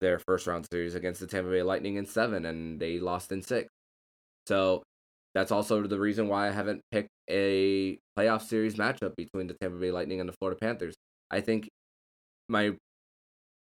their 0.00 0.18
first 0.18 0.46
round 0.46 0.66
series 0.70 0.94
against 0.94 1.20
the 1.20 1.26
Tampa 1.26 1.50
Bay 1.50 1.62
Lightning 1.62 1.96
in 1.96 2.06
seven, 2.06 2.44
and 2.44 2.80
they 2.80 2.98
lost 2.98 3.32
in 3.32 3.42
six. 3.42 3.68
So 4.46 4.82
that's 5.34 5.50
also 5.50 5.82
the 5.82 5.98
reason 5.98 6.28
why 6.28 6.48
I 6.48 6.52
haven't 6.52 6.80
picked 6.92 7.10
a 7.30 7.98
playoff 8.18 8.42
series 8.42 8.76
matchup 8.76 9.16
between 9.16 9.46
the 9.46 9.56
Tampa 9.60 9.78
Bay 9.78 9.90
Lightning 9.90 10.20
and 10.20 10.28
the 10.28 10.34
Florida 10.40 10.58
Panthers. 10.60 10.94
I 11.30 11.40
think 11.40 11.68
my 12.48 12.76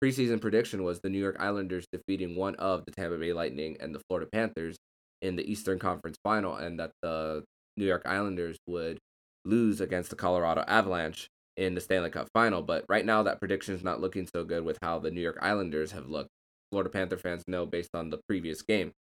preseason 0.02 0.40
prediction 0.40 0.84
was 0.84 1.00
the 1.00 1.08
New 1.08 1.18
York 1.18 1.36
Islanders 1.38 1.86
defeating 1.90 2.36
one 2.36 2.54
of 2.56 2.84
the 2.84 2.92
Tampa 2.92 3.16
Bay 3.16 3.32
Lightning 3.32 3.76
and 3.80 3.94
the 3.94 4.00
Florida 4.08 4.28
Panthers 4.30 4.76
in 5.22 5.36
the 5.36 5.50
Eastern 5.50 5.78
Conference 5.78 6.16
Final, 6.22 6.56
and 6.56 6.78
that 6.78 6.90
the 7.02 7.42
New 7.76 7.86
York 7.86 8.02
Islanders 8.04 8.58
would 8.66 8.98
lose 9.44 9.80
against 9.80 10.10
the 10.10 10.16
Colorado 10.16 10.62
Avalanche 10.66 11.28
in 11.56 11.74
the 11.74 11.80
Stanley 11.80 12.10
Cup 12.10 12.28
Final. 12.34 12.60
But 12.60 12.84
right 12.88 13.04
now, 13.04 13.22
that 13.22 13.38
prediction 13.38 13.74
is 13.74 13.82
not 13.82 14.00
looking 14.00 14.28
so 14.34 14.44
good 14.44 14.64
with 14.64 14.78
how 14.82 14.98
the 14.98 15.10
New 15.10 15.22
York 15.22 15.38
Islanders 15.40 15.92
have 15.92 16.08
looked. 16.08 16.28
Florida 16.70 16.90
Panther 16.90 17.16
fans 17.16 17.44
know 17.46 17.64
based 17.64 17.94
on 17.94 18.10
the 18.10 18.18
previous 18.28 18.60
game. 18.60 18.92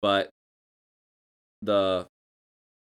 But 0.00 0.30
the 1.62 2.06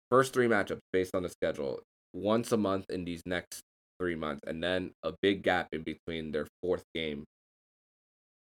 first 0.10 0.34
three 0.34 0.48
matchups 0.48 0.80
based 0.92 1.16
on 1.16 1.24
the 1.24 1.30
schedule 1.30 1.82
once 2.14 2.52
a 2.52 2.58
month 2.58 2.86
in 2.90 3.06
these 3.06 3.22
next 3.26 3.62
three 4.00 4.16
months, 4.16 4.42
and 4.48 4.64
then 4.64 4.92
a 5.04 5.14
big 5.22 5.44
gap 5.44 5.70
in 5.72 5.84
between 5.84 6.32
their 6.32 6.48
fourth 6.62 6.84
game. 6.94 7.24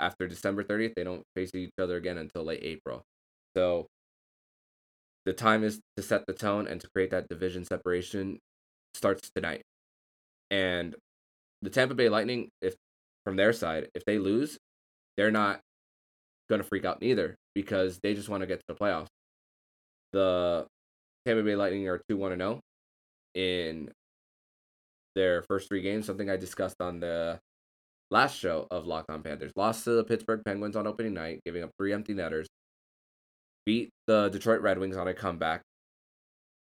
After 0.01 0.27
December 0.27 0.65
30th, 0.65 0.95
they 0.97 1.05
don't 1.05 1.23
face 1.37 1.55
each 1.55 1.71
other 1.81 1.97
again 1.97 2.19
until 2.19 2.45
late 2.45 2.63
April. 2.63 3.03
So 3.57 3.87
the 5.25 5.33
time 5.33 5.63
is 5.63 5.81
to 5.97 6.03
set 6.03 6.27
the 6.27 6.33
tone 6.33 6.67
and 6.67 6.81
to 6.81 6.89
create 6.95 7.11
that 7.11 7.29
division 7.29 7.65
separation 7.65 8.39
starts 8.95 9.31
tonight. 9.35 9.63
And 10.51 10.97
the 11.61 11.71
Tampa 11.71 11.95
Bay 11.95 12.09
Lightning, 12.09 12.49
if 12.61 12.75
from 13.25 13.37
their 13.37 13.53
side, 13.53 13.89
if 13.95 14.05
they 14.05 14.19
lose, 14.19 14.59
they're 15.17 15.31
not 15.31 15.61
gonna 16.51 16.65
freak 16.65 16.85
out 16.85 17.01
neither 17.01 17.37
because 17.55 18.01
they 18.03 18.15
just 18.15 18.29
want 18.29 18.41
to 18.41 18.47
get 18.47 18.59
to 18.59 18.65
the 18.69 18.75
playoffs 18.75 19.07
the 20.13 20.67
Tampa 21.27 21.43
Bay 21.43 21.57
Lightning 21.57 21.89
are 21.89 22.01
2 22.09 22.17
1 22.17 22.37
0 22.37 22.61
in 23.35 23.91
their 25.15 25.43
first 25.43 25.69
three 25.69 25.83
games, 25.83 26.07
something 26.07 26.31
I 26.31 26.37
discussed 26.37 26.81
on 26.81 27.01
the 27.01 27.39
last 28.11 28.39
show 28.39 28.67
of 28.71 28.87
Locked 28.87 29.11
On 29.11 29.23
Panthers. 29.23 29.53
Lost 29.57 29.85
to 29.85 29.91
the 29.91 30.05
Pittsburgh 30.05 30.43
Penguins 30.45 30.77
on 30.77 30.87
opening 30.87 31.15
night, 31.15 31.41
giving 31.45 31.63
up 31.63 31.71
three 31.79 31.93
empty 31.93 32.15
netters. 32.15 32.47
Beat 33.65 33.91
the 34.07 34.29
Detroit 34.29 34.61
Red 34.61 34.79
Wings 34.79 34.97
on 34.97 35.09
a 35.09 35.15
comeback 35.15 35.63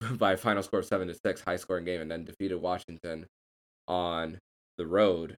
by 0.13 0.33
a 0.33 0.37
final 0.37 0.63
score 0.63 0.79
of 0.79 0.85
seven 0.85 1.07
to 1.07 1.15
six, 1.25 1.41
high 1.41 1.57
scoring 1.57 1.85
game, 1.85 2.01
and 2.01 2.09
then 2.09 2.23
defeated 2.23 2.57
Washington 2.57 3.25
on 3.87 4.39
the 4.77 4.85
road 4.85 5.35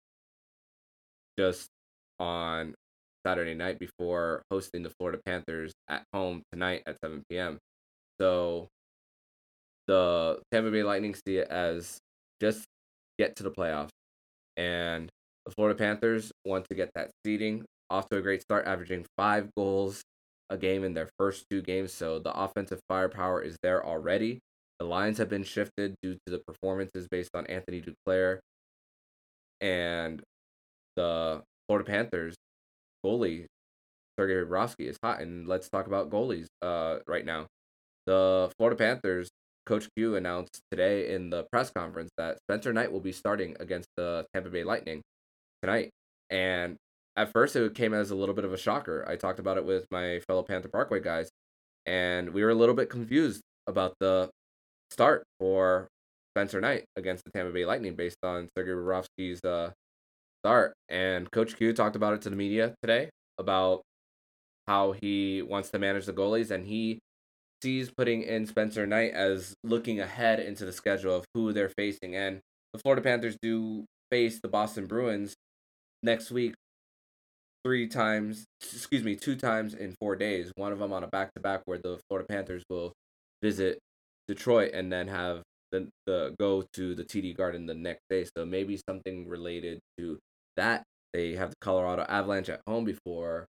just 1.37 1.69
on 2.19 2.75
Saturday 3.25 3.53
night 3.53 3.79
before 3.79 4.43
hosting 4.51 4.83
the 4.83 4.91
Florida 4.99 5.19
Panthers 5.25 5.73
at 5.89 6.03
home 6.13 6.43
tonight 6.51 6.83
at 6.85 6.97
7 7.03 7.23
p.m. 7.29 7.59
So 8.19 8.67
the 9.87 10.39
Tampa 10.51 10.71
Bay 10.71 10.83
Lightning 10.83 11.15
see 11.15 11.37
it 11.37 11.47
as 11.49 11.97
just 12.41 12.65
get 13.17 13.35
to 13.37 13.43
the 13.43 13.51
playoffs. 13.51 13.89
And 14.57 15.09
the 15.45 15.51
Florida 15.51 15.77
Panthers 15.77 16.31
want 16.45 16.65
to 16.69 16.75
get 16.75 16.91
that 16.95 17.11
seeding 17.25 17.65
off 17.89 18.07
to 18.09 18.17
a 18.17 18.21
great 18.21 18.41
start, 18.41 18.67
averaging 18.67 19.05
five 19.17 19.49
goals 19.57 20.01
a 20.49 20.57
game 20.57 20.83
in 20.83 20.93
their 20.93 21.09
first 21.17 21.45
two 21.49 21.61
games. 21.61 21.93
So 21.93 22.19
the 22.19 22.37
offensive 22.37 22.79
firepower 22.87 23.41
is 23.41 23.57
there 23.63 23.85
already. 23.85 24.39
The 24.79 24.85
lines 24.85 25.17
have 25.17 25.29
been 25.29 25.43
shifted 25.43 25.95
due 26.01 26.17
to 26.25 26.31
the 26.31 26.39
performances 26.39 27.07
based 27.09 27.31
on 27.35 27.45
Anthony 27.47 27.81
Duclair 27.81 28.39
and 29.61 30.21
the 30.95 31.41
Florida 31.67 31.89
Panthers 31.89 32.35
goalie 33.05 33.45
Sergei 34.17 34.35
Bobrovsky 34.35 34.87
is 34.87 34.97
hot. 35.03 35.21
And 35.21 35.47
let's 35.47 35.69
talk 35.69 35.87
about 35.87 36.09
goalies 36.09 36.47
uh, 36.61 36.97
right 37.07 37.25
now. 37.25 37.47
The 38.09 38.51
Florida 38.57 38.75
Panthers 38.75 39.29
Coach 39.67 39.87
Q 39.95 40.15
announced 40.15 40.61
today 40.71 41.13
in 41.13 41.29
the 41.29 41.43
press 41.51 41.69
conference 41.69 42.09
that 42.17 42.39
Spencer 42.39 42.73
Knight 42.73 42.91
will 42.91 43.01
be 43.01 43.11
starting 43.11 43.55
against 43.59 43.87
the 43.97 44.25
Tampa 44.33 44.49
Bay 44.49 44.63
Lightning 44.63 45.03
tonight. 45.61 45.91
And 46.31 46.75
at 47.15 47.31
first, 47.31 47.55
it 47.55 47.75
came 47.75 47.93
as 47.93 48.09
a 48.09 48.15
little 48.15 48.33
bit 48.33 48.45
of 48.45 48.51
a 48.51 48.57
shocker. 48.57 49.05
I 49.07 49.15
talked 49.15 49.37
about 49.37 49.57
it 49.57 49.65
with 49.65 49.85
my 49.91 50.21
fellow 50.25 50.41
Panther 50.41 50.69
Parkway 50.69 51.01
guys, 51.01 51.29
and 51.85 52.33
we 52.33 52.43
were 52.43 52.49
a 52.49 52.55
little 52.55 52.73
bit 52.73 52.89
confused 52.89 53.41
about 53.67 53.93
the 53.99 54.31
start 54.89 55.23
for 55.39 55.87
Spencer 56.33 56.59
Knight 56.59 56.85
against 56.95 57.23
the 57.25 57.31
Tampa 57.31 57.51
Bay 57.51 57.65
Lightning 57.65 57.93
based 57.93 58.17
on 58.23 58.49
Sergei 58.57 58.71
Bobrovsky's 58.71 59.39
uh, 59.45 59.69
start. 60.43 60.73
And 60.89 61.29
Coach 61.29 61.55
Q 61.57 61.73
talked 61.73 61.95
about 61.95 62.15
it 62.15 62.23
to 62.23 62.31
the 62.31 62.35
media 62.35 62.73
today 62.81 63.11
about 63.37 63.83
how 64.67 64.93
he 64.93 65.43
wants 65.43 65.69
to 65.69 65.77
manage 65.77 66.07
the 66.07 66.13
goalies, 66.13 66.49
and 66.49 66.65
he 66.65 66.97
sees 67.61 67.91
putting 67.91 68.23
in 68.23 68.45
Spencer 68.45 68.85
Knight 68.85 69.13
as 69.13 69.53
looking 69.63 69.99
ahead 69.99 70.39
into 70.39 70.65
the 70.65 70.71
schedule 70.71 71.15
of 71.15 71.25
who 71.33 71.53
they're 71.53 71.71
facing. 71.77 72.15
And 72.15 72.39
the 72.73 72.79
Florida 72.79 73.01
Panthers 73.01 73.37
do 73.41 73.85
face 74.11 74.39
the 74.41 74.47
Boston 74.47 74.85
Bruins 74.85 75.33
next 76.03 76.31
week 76.31 76.53
three 77.65 77.87
times, 77.87 78.45
excuse 78.61 79.03
me, 79.03 79.15
two 79.15 79.35
times 79.35 79.73
in 79.73 79.95
four 79.99 80.15
days. 80.15 80.51
One 80.55 80.71
of 80.71 80.79
them 80.79 80.93
on 80.93 81.03
a 81.03 81.07
back 81.07 81.33
to 81.33 81.41
back 81.41 81.61
where 81.65 81.77
the 81.77 81.99
Florida 82.07 82.27
Panthers 82.27 82.63
will 82.69 82.93
visit 83.41 83.79
Detroit 84.27 84.71
and 84.73 84.91
then 84.91 85.07
have 85.07 85.41
the, 85.71 85.87
the 86.05 86.35
go 86.39 86.63
to 86.73 86.95
the 86.95 87.03
TD 87.03 87.35
Garden 87.35 87.65
the 87.65 87.73
next 87.73 88.03
day. 88.09 88.25
So 88.37 88.45
maybe 88.45 88.79
something 88.87 89.27
related 89.27 89.79
to 89.97 90.17
that. 90.55 90.83
They 91.13 91.33
have 91.33 91.49
the 91.49 91.55
Colorado 91.61 92.03
Avalanche 92.07 92.49
at 92.49 92.61
home 92.67 92.85
before 92.85 93.45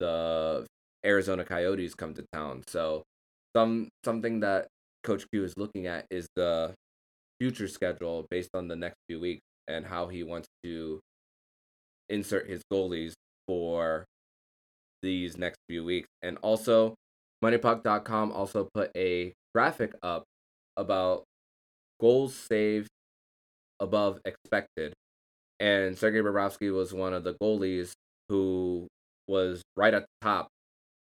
the 0.00 0.66
Arizona 1.04 1.44
Coyotes 1.44 1.94
come 1.94 2.14
to 2.14 2.24
town. 2.32 2.62
So 2.68 3.02
some 3.56 3.88
something 4.04 4.40
that 4.40 4.68
Coach 5.02 5.24
Q 5.32 5.44
is 5.44 5.54
looking 5.56 5.86
at 5.86 6.06
is 6.10 6.26
the 6.36 6.74
future 7.40 7.68
schedule 7.68 8.26
based 8.30 8.50
on 8.54 8.68
the 8.68 8.76
next 8.76 8.96
few 9.08 9.20
weeks 9.20 9.42
and 9.68 9.84
how 9.86 10.08
he 10.08 10.22
wants 10.22 10.48
to 10.64 11.00
insert 12.08 12.48
his 12.48 12.62
goalies 12.72 13.12
for 13.46 14.04
these 15.02 15.36
next 15.36 15.58
few 15.68 15.84
weeks. 15.84 16.08
And 16.22 16.38
also, 16.42 16.94
MoneyPuck.com 17.44 18.32
also 18.32 18.68
put 18.72 18.90
a 18.96 19.32
graphic 19.54 19.92
up 20.02 20.24
about 20.76 21.24
goals 22.00 22.34
saved 22.34 22.88
above 23.80 24.20
expected. 24.24 24.92
And 25.58 25.98
Sergei 25.98 26.20
Bobrovsky 26.20 26.72
was 26.72 26.92
one 26.92 27.12
of 27.12 27.24
the 27.24 27.34
goalies 27.34 27.92
who 28.28 28.86
was 29.28 29.62
right 29.76 29.94
at 29.94 30.02
the 30.02 30.26
top 30.26 30.48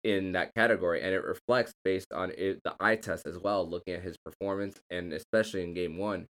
in 0.04 0.34
that 0.34 0.54
category, 0.54 1.02
and 1.02 1.13
it 1.13 1.24
reflects 1.24 1.74
based 1.84 2.12
on 2.13 2.32
it, 2.38 2.60
the 2.63 2.76
eye 2.80 2.96
test 2.96 3.26
as 3.26 3.38
well, 3.38 3.68
looking 3.68 3.94
at 3.94 4.02
his 4.02 4.18
performance, 4.26 4.80
and 4.89 5.13
especially 5.13 5.63
in 5.63 5.74
game 5.74 5.98
one, 5.98 6.26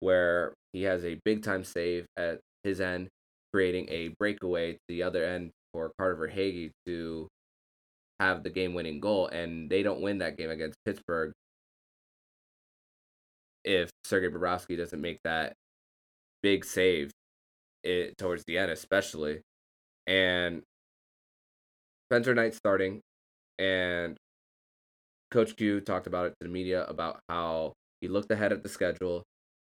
where 0.00 0.54
he 0.72 0.84
has 0.84 1.04
a 1.04 1.20
big 1.24 1.42
time 1.42 1.64
save 1.64 2.06
at 2.16 2.40
his 2.64 2.80
end, 2.80 3.08
creating 3.52 3.86
a 3.90 4.08
breakaway 4.18 4.72
to 4.72 4.78
the 4.88 5.02
other 5.02 5.24
end 5.24 5.50
for 5.72 5.92
Carter 5.98 6.16
Verhaeghe 6.16 6.70
to 6.86 7.28
have 8.20 8.42
the 8.42 8.50
game 8.50 8.74
winning 8.74 9.00
goal, 9.00 9.28
and 9.28 9.68
they 9.70 9.82
don't 9.82 10.00
win 10.00 10.18
that 10.18 10.36
game 10.36 10.50
against 10.50 10.78
Pittsburgh 10.84 11.32
if 13.64 13.90
Sergei 14.04 14.28
Bobrovsky 14.28 14.76
doesn't 14.76 15.00
make 15.00 15.18
that 15.24 15.52
big 16.42 16.64
save 16.64 17.10
it 17.84 18.16
towards 18.16 18.44
the 18.46 18.56
end, 18.56 18.70
especially. 18.70 19.40
And 20.06 20.62
Spencer 22.10 22.34
Knight 22.34 22.54
starting 22.54 23.02
and 23.58 24.16
Coach 25.30 25.56
Q 25.56 25.80
talked 25.80 26.06
about 26.06 26.26
it 26.26 26.30
to 26.40 26.46
the 26.46 26.48
media 26.48 26.84
about 26.84 27.20
how 27.28 27.72
he 28.00 28.08
looked 28.08 28.30
ahead 28.30 28.52
at 28.52 28.62
the 28.62 28.68
schedule 28.68 29.22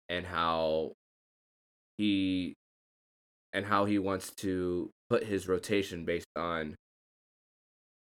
and 0.08 0.26
how 0.26 0.92
he 1.96 2.54
and 3.52 3.64
how 3.64 3.84
he 3.84 3.98
wants 3.98 4.30
to 4.34 4.90
put 5.08 5.24
his 5.24 5.48
rotation 5.48 6.04
based 6.04 6.26
on 6.36 6.74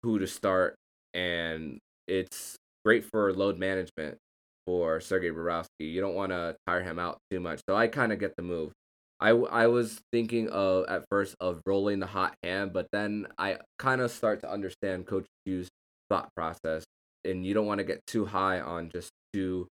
who 0.03 0.19
to 0.19 0.27
start 0.27 0.75
and 1.13 1.79
it's 2.07 2.55
great 2.85 3.03
for 3.03 3.33
load 3.33 3.57
management 3.57 4.17
for 4.65 4.99
Sergei 4.99 5.31
Bobrovsky. 5.31 5.67
You 5.79 5.99
don't 5.99 6.15
want 6.15 6.31
to 6.31 6.55
tire 6.67 6.83
him 6.83 6.99
out 6.99 7.17
too 7.31 7.39
much. 7.39 7.61
So 7.67 7.75
I 7.75 7.87
kind 7.87 8.13
of 8.13 8.19
get 8.19 8.35
the 8.35 8.43
move. 8.43 8.71
I, 9.19 9.29
I 9.29 9.67
was 9.67 9.99
thinking 10.13 10.47
of 10.49 10.85
at 10.87 11.05
first 11.09 11.35
of 11.39 11.61
rolling 11.65 11.99
the 11.99 12.05
hot 12.05 12.35
hand, 12.43 12.71
but 12.71 12.87
then 12.91 13.27
I 13.37 13.57
kind 13.77 13.99
of 13.99 14.11
start 14.11 14.41
to 14.41 14.51
understand 14.51 15.07
Coach 15.07 15.25
Q's 15.45 15.69
thought 16.09 16.29
process, 16.35 16.83
and 17.25 17.45
you 17.45 17.53
don't 17.53 17.65
want 17.65 17.79
to 17.79 17.83
get 17.83 18.05
too 18.07 18.25
high 18.25 18.59
on 18.59 18.89
just 18.89 19.11
two 19.33 19.67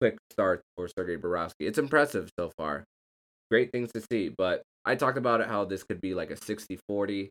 quick 0.00 0.18
starts 0.32 0.62
for 0.76 0.88
Sergei 0.88 1.16
Bobrovsky. 1.16 1.60
It's 1.60 1.78
impressive 1.78 2.30
so 2.38 2.50
far. 2.56 2.84
Great 3.50 3.72
things 3.72 3.92
to 3.92 4.02
see, 4.10 4.30
but 4.36 4.62
I 4.84 4.94
talked 4.94 5.18
about 5.18 5.40
it 5.40 5.48
how 5.48 5.64
this 5.64 5.82
could 5.82 6.00
be 6.00 6.14
like 6.14 6.30
a 6.30 6.36
60-40 6.36 7.28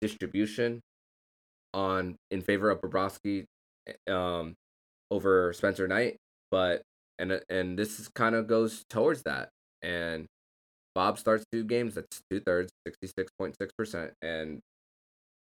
distribution 0.00 0.80
on 1.74 2.16
in 2.30 2.40
favor 2.40 2.70
of 2.70 2.80
Bobrovsky 2.80 3.44
um 4.10 4.54
over 5.10 5.52
Spencer 5.52 5.86
Knight, 5.86 6.16
but 6.50 6.82
and 7.18 7.40
and 7.48 7.78
this 7.78 8.08
kind 8.08 8.34
of 8.34 8.46
goes 8.46 8.84
towards 8.90 9.22
that. 9.22 9.50
And 9.82 10.26
Bob 10.94 11.18
starts 11.18 11.44
two 11.52 11.64
games. 11.64 11.94
That's 11.94 12.20
two 12.30 12.40
thirds, 12.40 12.70
sixty 12.86 13.06
six 13.06 13.30
point 13.38 13.56
six 13.60 13.72
percent, 13.76 14.12
and 14.22 14.60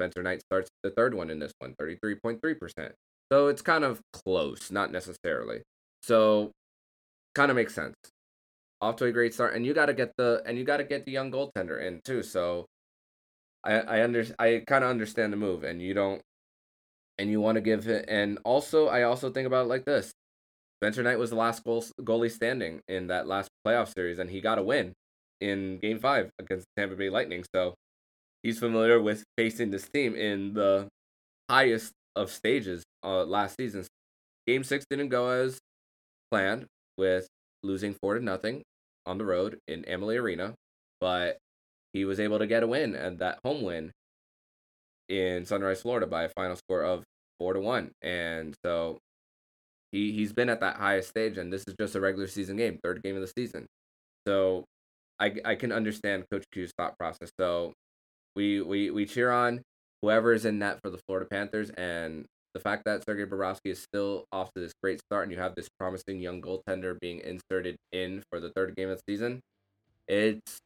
Spencer 0.02 0.24
Knight 0.24 0.42
starts 0.42 0.70
the 0.82 0.90
third 0.90 1.14
one 1.14 1.30
in 1.30 1.38
this 1.38 1.54
one, 1.60 1.76
33.3%. 1.80 2.92
So 3.32 3.48
it's 3.48 3.62
kind 3.62 3.84
of 3.84 4.02
close, 4.12 4.72
not 4.72 4.92
necessarily. 4.92 5.62
So 6.02 6.52
kind 7.36 7.52
of 7.52 7.56
makes 7.56 7.76
sense. 7.76 7.94
Off 8.82 8.96
to 8.96 9.06
a 9.06 9.12
great 9.12 9.34
start, 9.36 9.54
and 9.54 9.64
you 9.64 9.76
got 9.76 9.86
to 9.86 9.94
get 9.94 10.12
the 10.18 10.42
and 10.44 10.58
you 10.58 10.64
got 10.64 10.78
to 10.78 10.84
get 10.84 11.06
the 11.06 11.12
young 11.12 11.32
goaltender 11.32 11.80
in 11.80 12.02
too. 12.04 12.24
So 12.24 12.66
I 13.64 13.74
I 13.74 14.04
under 14.04 14.26
I 14.40 14.64
kind 14.66 14.84
of 14.84 14.90
understand 14.90 15.32
the 15.32 15.38
move, 15.38 15.64
and 15.64 15.80
you 15.80 15.94
don't 15.94 16.20
and 17.20 17.30
you 17.30 17.40
want 17.40 17.58
to 17.58 17.62
give 17.62 17.88
it. 17.88 18.06
And 18.08 18.40
also, 18.44 18.88
I 18.88 19.04
also 19.04 19.30
think 19.30 19.46
about 19.46 19.66
it 19.66 19.70
like 19.70 19.86
this: 19.86 20.12
Spencer 20.82 21.04
Knight 21.04 21.20
was 21.20 21.30
the 21.30 21.36
last 21.36 21.64
goal, 21.64 21.86
goalie 22.02 22.32
standing 22.32 22.82
in 22.88 23.06
that 23.08 23.28
last 23.28 23.50
playoff 23.66 23.94
series, 23.94 24.18
and 24.18 24.32
he 24.32 24.42
got 24.42 24.58
a 24.58 24.64
win 24.64 24.94
in 25.40 25.78
Game 25.78 26.00
Five 26.00 26.32
against 26.40 26.66
Tampa 26.76 26.96
Bay 26.96 27.12
Lightning. 27.12 27.46
So 27.54 27.76
he's 28.44 28.60
familiar 28.60 29.02
with 29.02 29.24
facing 29.38 29.72
this 29.72 29.88
team 29.90 30.16
in 30.16 30.54
the 30.54 30.88
highest 31.50 31.92
of 32.16 32.32
stages 32.32 32.84
uh, 33.04 33.24
last 33.24 33.56
season. 33.58 33.86
Game 34.48 34.64
six 34.64 34.86
didn't 34.90 35.10
go 35.10 35.30
as 35.30 35.60
planned 36.32 36.66
with 36.98 37.28
losing 37.64 37.94
four 37.94 38.16
to 38.18 38.24
nothing 38.24 38.64
on 39.06 39.18
the 39.18 39.26
road 39.26 39.60
in 39.68 39.88
Amalie 39.88 40.18
Arena, 40.18 40.54
but 41.00 41.38
he 41.94 42.06
was 42.06 42.20
able 42.20 42.40
to 42.40 42.48
get 42.48 42.64
a 42.64 42.68
win 42.68 42.96
and 42.96 43.20
that 43.20 43.40
home 43.44 43.62
win 43.62 43.92
in 45.10 45.46
Sunrise, 45.46 45.82
Florida 45.82 46.08
by 46.08 46.24
a 46.24 46.30
final 46.30 46.56
score 46.56 46.82
of 46.84 47.04
four 47.38 47.54
to 47.54 47.60
one. 47.60 47.92
And 48.02 48.56
so 48.64 48.98
he 49.92 50.12
he's 50.14 50.34
been 50.34 50.50
at 50.50 50.62
that 50.62 50.78
highest 50.78 51.10
stage 51.10 51.38
and 51.38 51.52
this 51.52 51.64
is 51.68 51.76
just 51.80 51.96
a 51.96 52.02
regular 52.02 52.28
season 52.28 52.58
game, 52.58 52.80
third 52.84 53.04
game 53.04 53.16
of 53.16 53.22
the 53.22 53.32
season. 53.36 53.66
So 54.28 54.66
I 55.20 55.36
I 55.44 55.56
can 55.56 55.72
understand 55.72 56.26
Coach 56.32 56.46
Q's 56.54 56.72
thought 56.78 56.98
process. 56.98 57.32
So 57.40 57.74
we 58.36 58.62
we 58.62 58.92
we 58.92 59.06
cheer 59.06 59.32
on 59.32 59.62
whoever 60.02 60.34
is 60.34 60.46
in 60.46 60.60
net 60.60 60.82
for 60.82 60.90
the 60.90 60.98
Florida 60.98 61.28
Panthers, 61.30 61.70
and 61.72 62.26
the 62.54 62.60
fact 62.60 62.86
that 62.86 63.04
Sergei 63.06 63.26
Bobrovsky 63.26 63.72
is 63.72 63.82
still 63.82 64.26
off 64.32 64.52
to 64.54 64.60
this 64.60 64.74
great 64.82 65.00
start 65.00 65.24
and 65.24 65.32
you 65.32 65.40
have 65.40 65.56
this 65.56 65.70
promising 65.80 66.20
young 66.20 66.42
goaltender 66.42 67.00
being 67.00 67.20
inserted 67.20 67.78
in 67.92 68.24
for 68.30 68.40
the 68.40 68.50
third 68.50 68.76
game 68.76 68.90
of 68.90 68.98
the 68.98 69.12
season, 69.12 69.42
it's 70.08 70.60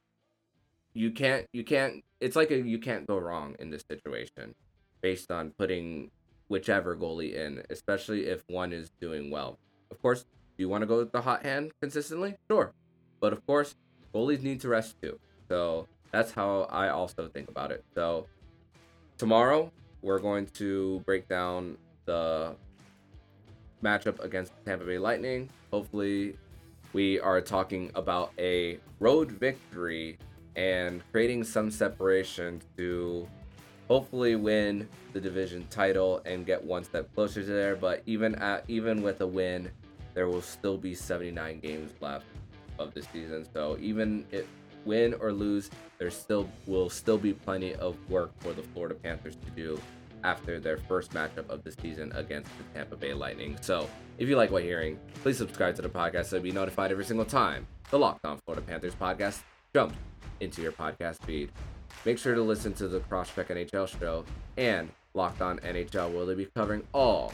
you 0.93 1.11
can't 1.11 1.45
you 1.53 1.63
can't 1.63 2.03
it's 2.19 2.35
like 2.35 2.51
a 2.51 2.57
you 2.57 2.79
can't 2.79 3.05
go 3.05 3.17
wrong 3.17 3.55
in 3.59 3.69
this 3.69 3.83
situation 3.89 4.55
based 5.01 5.31
on 5.31 5.51
putting 5.57 6.09
whichever 6.47 6.95
goalie 6.95 7.35
in, 7.35 7.63
especially 7.69 8.27
if 8.27 8.43
one 8.47 8.71
is 8.71 8.89
doing 9.01 9.29
well. 9.29 9.59
Of 9.91 10.01
course, 10.01 10.21
do 10.23 10.63
you 10.63 10.69
want 10.69 10.81
to 10.81 10.87
go 10.87 10.97
with 10.97 11.11
the 11.11 11.21
hot 11.21 11.43
hand 11.43 11.71
consistently? 11.81 12.35
Sure. 12.49 12.73
But 13.19 13.33
of 13.33 13.45
course, 13.45 13.75
goalies 14.13 14.41
need 14.41 14.61
to 14.61 14.69
rest 14.69 14.95
too. 15.01 15.19
So 15.49 15.87
that's 16.15 16.31
how 16.31 16.61
I 16.71 16.89
also 16.89 17.27
think 17.27 17.49
about 17.49 17.71
it. 17.71 17.83
So 17.93 18.27
tomorrow 19.17 19.71
we're 20.01 20.19
going 20.19 20.45
to 20.47 21.01
break 21.05 21.27
down 21.27 21.77
the 22.05 22.55
matchup 23.83 24.23
against 24.23 24.53
Tampa 24.65 24.85
Bay 24.85 24.97
Lightning. 24.97 25.49
Hopefully, 25.71 26.37
we 26.93 27.19
are 27.19 27.41
talking 27.41 27.91
about 27.95 28.31
a 28.39 28.79
road 29.01 29.31
victory 29.31 30.17
and 30.55 31.03
creating 31.11 31.43
some 31.43 31.69
separation 31.69 32.61
to 32.77 33.27
hopefully 33.89 34.37
win 34.37 34.87
the 35.11 35.19
division 35.19 35.67
title 35.69 36.21
and 36.25 36.45
get 36.45 36.63
one 36.63 36.85
step 36.85 37.13
closer 37.13 37.41
to 37.41 37.51
there. 37.51 37.75
But 37.75 38.03
even 38.05 38.35
at 38.35 38.63
even 38.69 39.01
with 39.01 39.19
a 39.19 39.27
win, 39.27 39.69
there 40.13 40.27
will 40.27 40.41
still 40.41 40.77
be 40.77 40.95
79 40.95 41.59
games 41.59 41.91
left 41.99 42.25
of 42.79 42.93
the 42.93 43.01
season. 43.01 43.45
So 43.53 43.77
even 43.81 44.25
if 44.31 44.45
win 44.85 45.13
or 45.15 45.31
lose, 45.31 45.69
there 45.97 46.11
still 46.11 46.49
will 46.67 46.89
still 46.89 47.17
be 47.17 47.33
plenty 47.33 47.75
of 47.75 47.97
work 48.09 48.31
for 48.39 48.53
the 48.53 48.61
Florida 48.61 48.95
Panthers 48.95 49.35
to 49.35 49.49
do 49.51 49.79
after 50.23 50.59
their 50.59 50.77
first 50.77 51.11
matchup 51.11 51.47
of 51.49 51.63
the 51.63 51.71
season 51.71 52.11
against 52.15 52.49
the 52.57 52.63
Tampa 52.73 52.95
Bay 52.95 53.13
Lightning. 53.13 53.57
So, 53.61 53.87
if 54.17 54.27
you 54.27 54.35
like 54.35 54.49
what 54.49 54.63
you're 54.63 54.79
hearing, 54.79 54.99
please 55.21 55.37
subscribe 55.37 55.75
to 55.75 55.81
the 55.81 55.89
podcast 55.89 56.25
so 56.25 56.37
you'll 56.37 56.43
be 56.43 56.51
notified 56.51 56.91
every 56.91 57.05
single 57.05 57.25
time 57.25 57.67
the 57.91 57.99
Locked 57.99 58.25
On 58.25 58.37
Florida 58.45 58.65
Panthers 58.65 58.95
podcast 58.95 59.41
jumps 59.73 59.95
into 60.39 60.61
your 60.61 60.71
podcast 60.71 61.23
feed. 61.25 61.51
Make 62.03 62.17
sure 62.17 62.35
to 62.35 62.41
listen 62.41 62.73
to 62.73 62.87
the 62.87 62.99
Crosscheck 62.99 63.47
NHL 63.47 63.99
show 63.99 64.25
and 64.57 64.89
Locked 65.13 65.41
On 65.41 65.59
NHL, 65.59 66.13
where 66.13 66.25
they'll 66.25 66.35
be 66.35 66.47
covering 66.55 66.83
all 66.93 67.33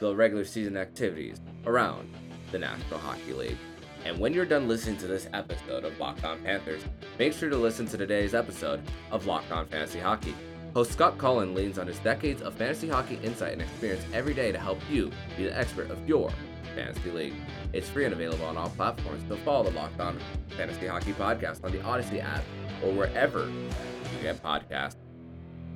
the 0.00 0.14
regular 0.14 0.44
season 0.44 0.76
activities 0.76 1.40
around 1.66 2.10
the 2.50 2.58
National 2.58 2.98
Hockey 2.98 3.34
League. 3.34 3.58
And 4.04 4.18
when 4.18 4.32
you're 4.32 4.46
done 4.46 4.66
listening 4.66 4.96
to 4.98 5.06
this 5.06 5.28
episode 5.32 5.84
of 5.84 5.98
Locked 5.98 6.24
On 6.24 6.40
Panthers, 6.42 6.82
make 7.18 7.32
sure 7.32 7.50
to 7.50 7.56
listen 7.56 7.86
to 7.86 7.98
today's 7.98 8.34
episode 8.34 8.80
of 9.10 9.26
Locked 9.26 9.52
On 9.52 9.66
Fantasy 9.66 9.98
Hockey. 9.98 10.34
Host 10.74 10.92
Scott 10.92 11.18
Cullen 11.18 11.54
leans 11.54 11.78
on 11.78 11.86
his 11.86 11.98
decades 11.98 12.42
of 12.42 12.54
fantasy 12.54 12.88
hockey 12.88 13.18
insight 13.22 13.52
and 13.52 13.62
experience 13.62 14.04
every 14.12 14.34
day 14.34 14.52
to 14.52 14.58
help 14.58 14.78
you 14.90 15.10
be 15.36 15.44
the 15.44 15.58
expert 15.58 15.90
of 15.90 16.08
your 16.08 16.30
fantasy 16.74 17.10
league. 17.10 17.34
It's 17.72 17.88
free 17.88 18.04
and 18.04 18.14
available 18.14 18.46
on 18.46 18.56
all 18.56 18.70
platforms, 18.70 19.22
so 19.28 19.36
follow 19.36 19.64
the 19.64 19.76
Locked 19.76 20.00
On 20.00 20.18
Fantasy 20.50 20.86
Hockey 20.86 21.12
podcast 21.12 21.64
on 21.64 21.72
the 21.72 21.82
Odyssey 21.82 22.20
app 22.20 22.42
or 22.82 22.92
wherever 22.92 23.48
you 23.48 24.22
get 24.22 24.42
podcasts. 24.42 24.96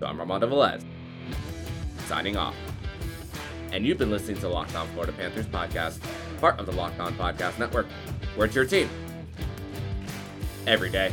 So 0.01 0.07
I'm 0.07 0.19
Armando 0.19 0.49
Velez, 0.49 0.85
signing 2.07 2.37
off. 2.37 2.57
And 3.73 3.85
you've 3.85 3.99
been 3.99 4.11
listening 4.11 4.39
to 4.39 4.49
Locked 4.49 4.77
On 4.77 4.87
Florida 4.89 5.13
Panthers 5.13 5.47
podcast, 5.47 5.99
part 6.45 6.61
of 6.61 6.67
the 6.67 6.73
Locked 6.73 7.01
On 7.01 7.15
Podcast 7.15 7.59
Network. 7.59 7.87
We're 8.37 8.49
your 8.49 8.67
team 8.67 8.91
every 10.67 10.91
day. 10.91 11.11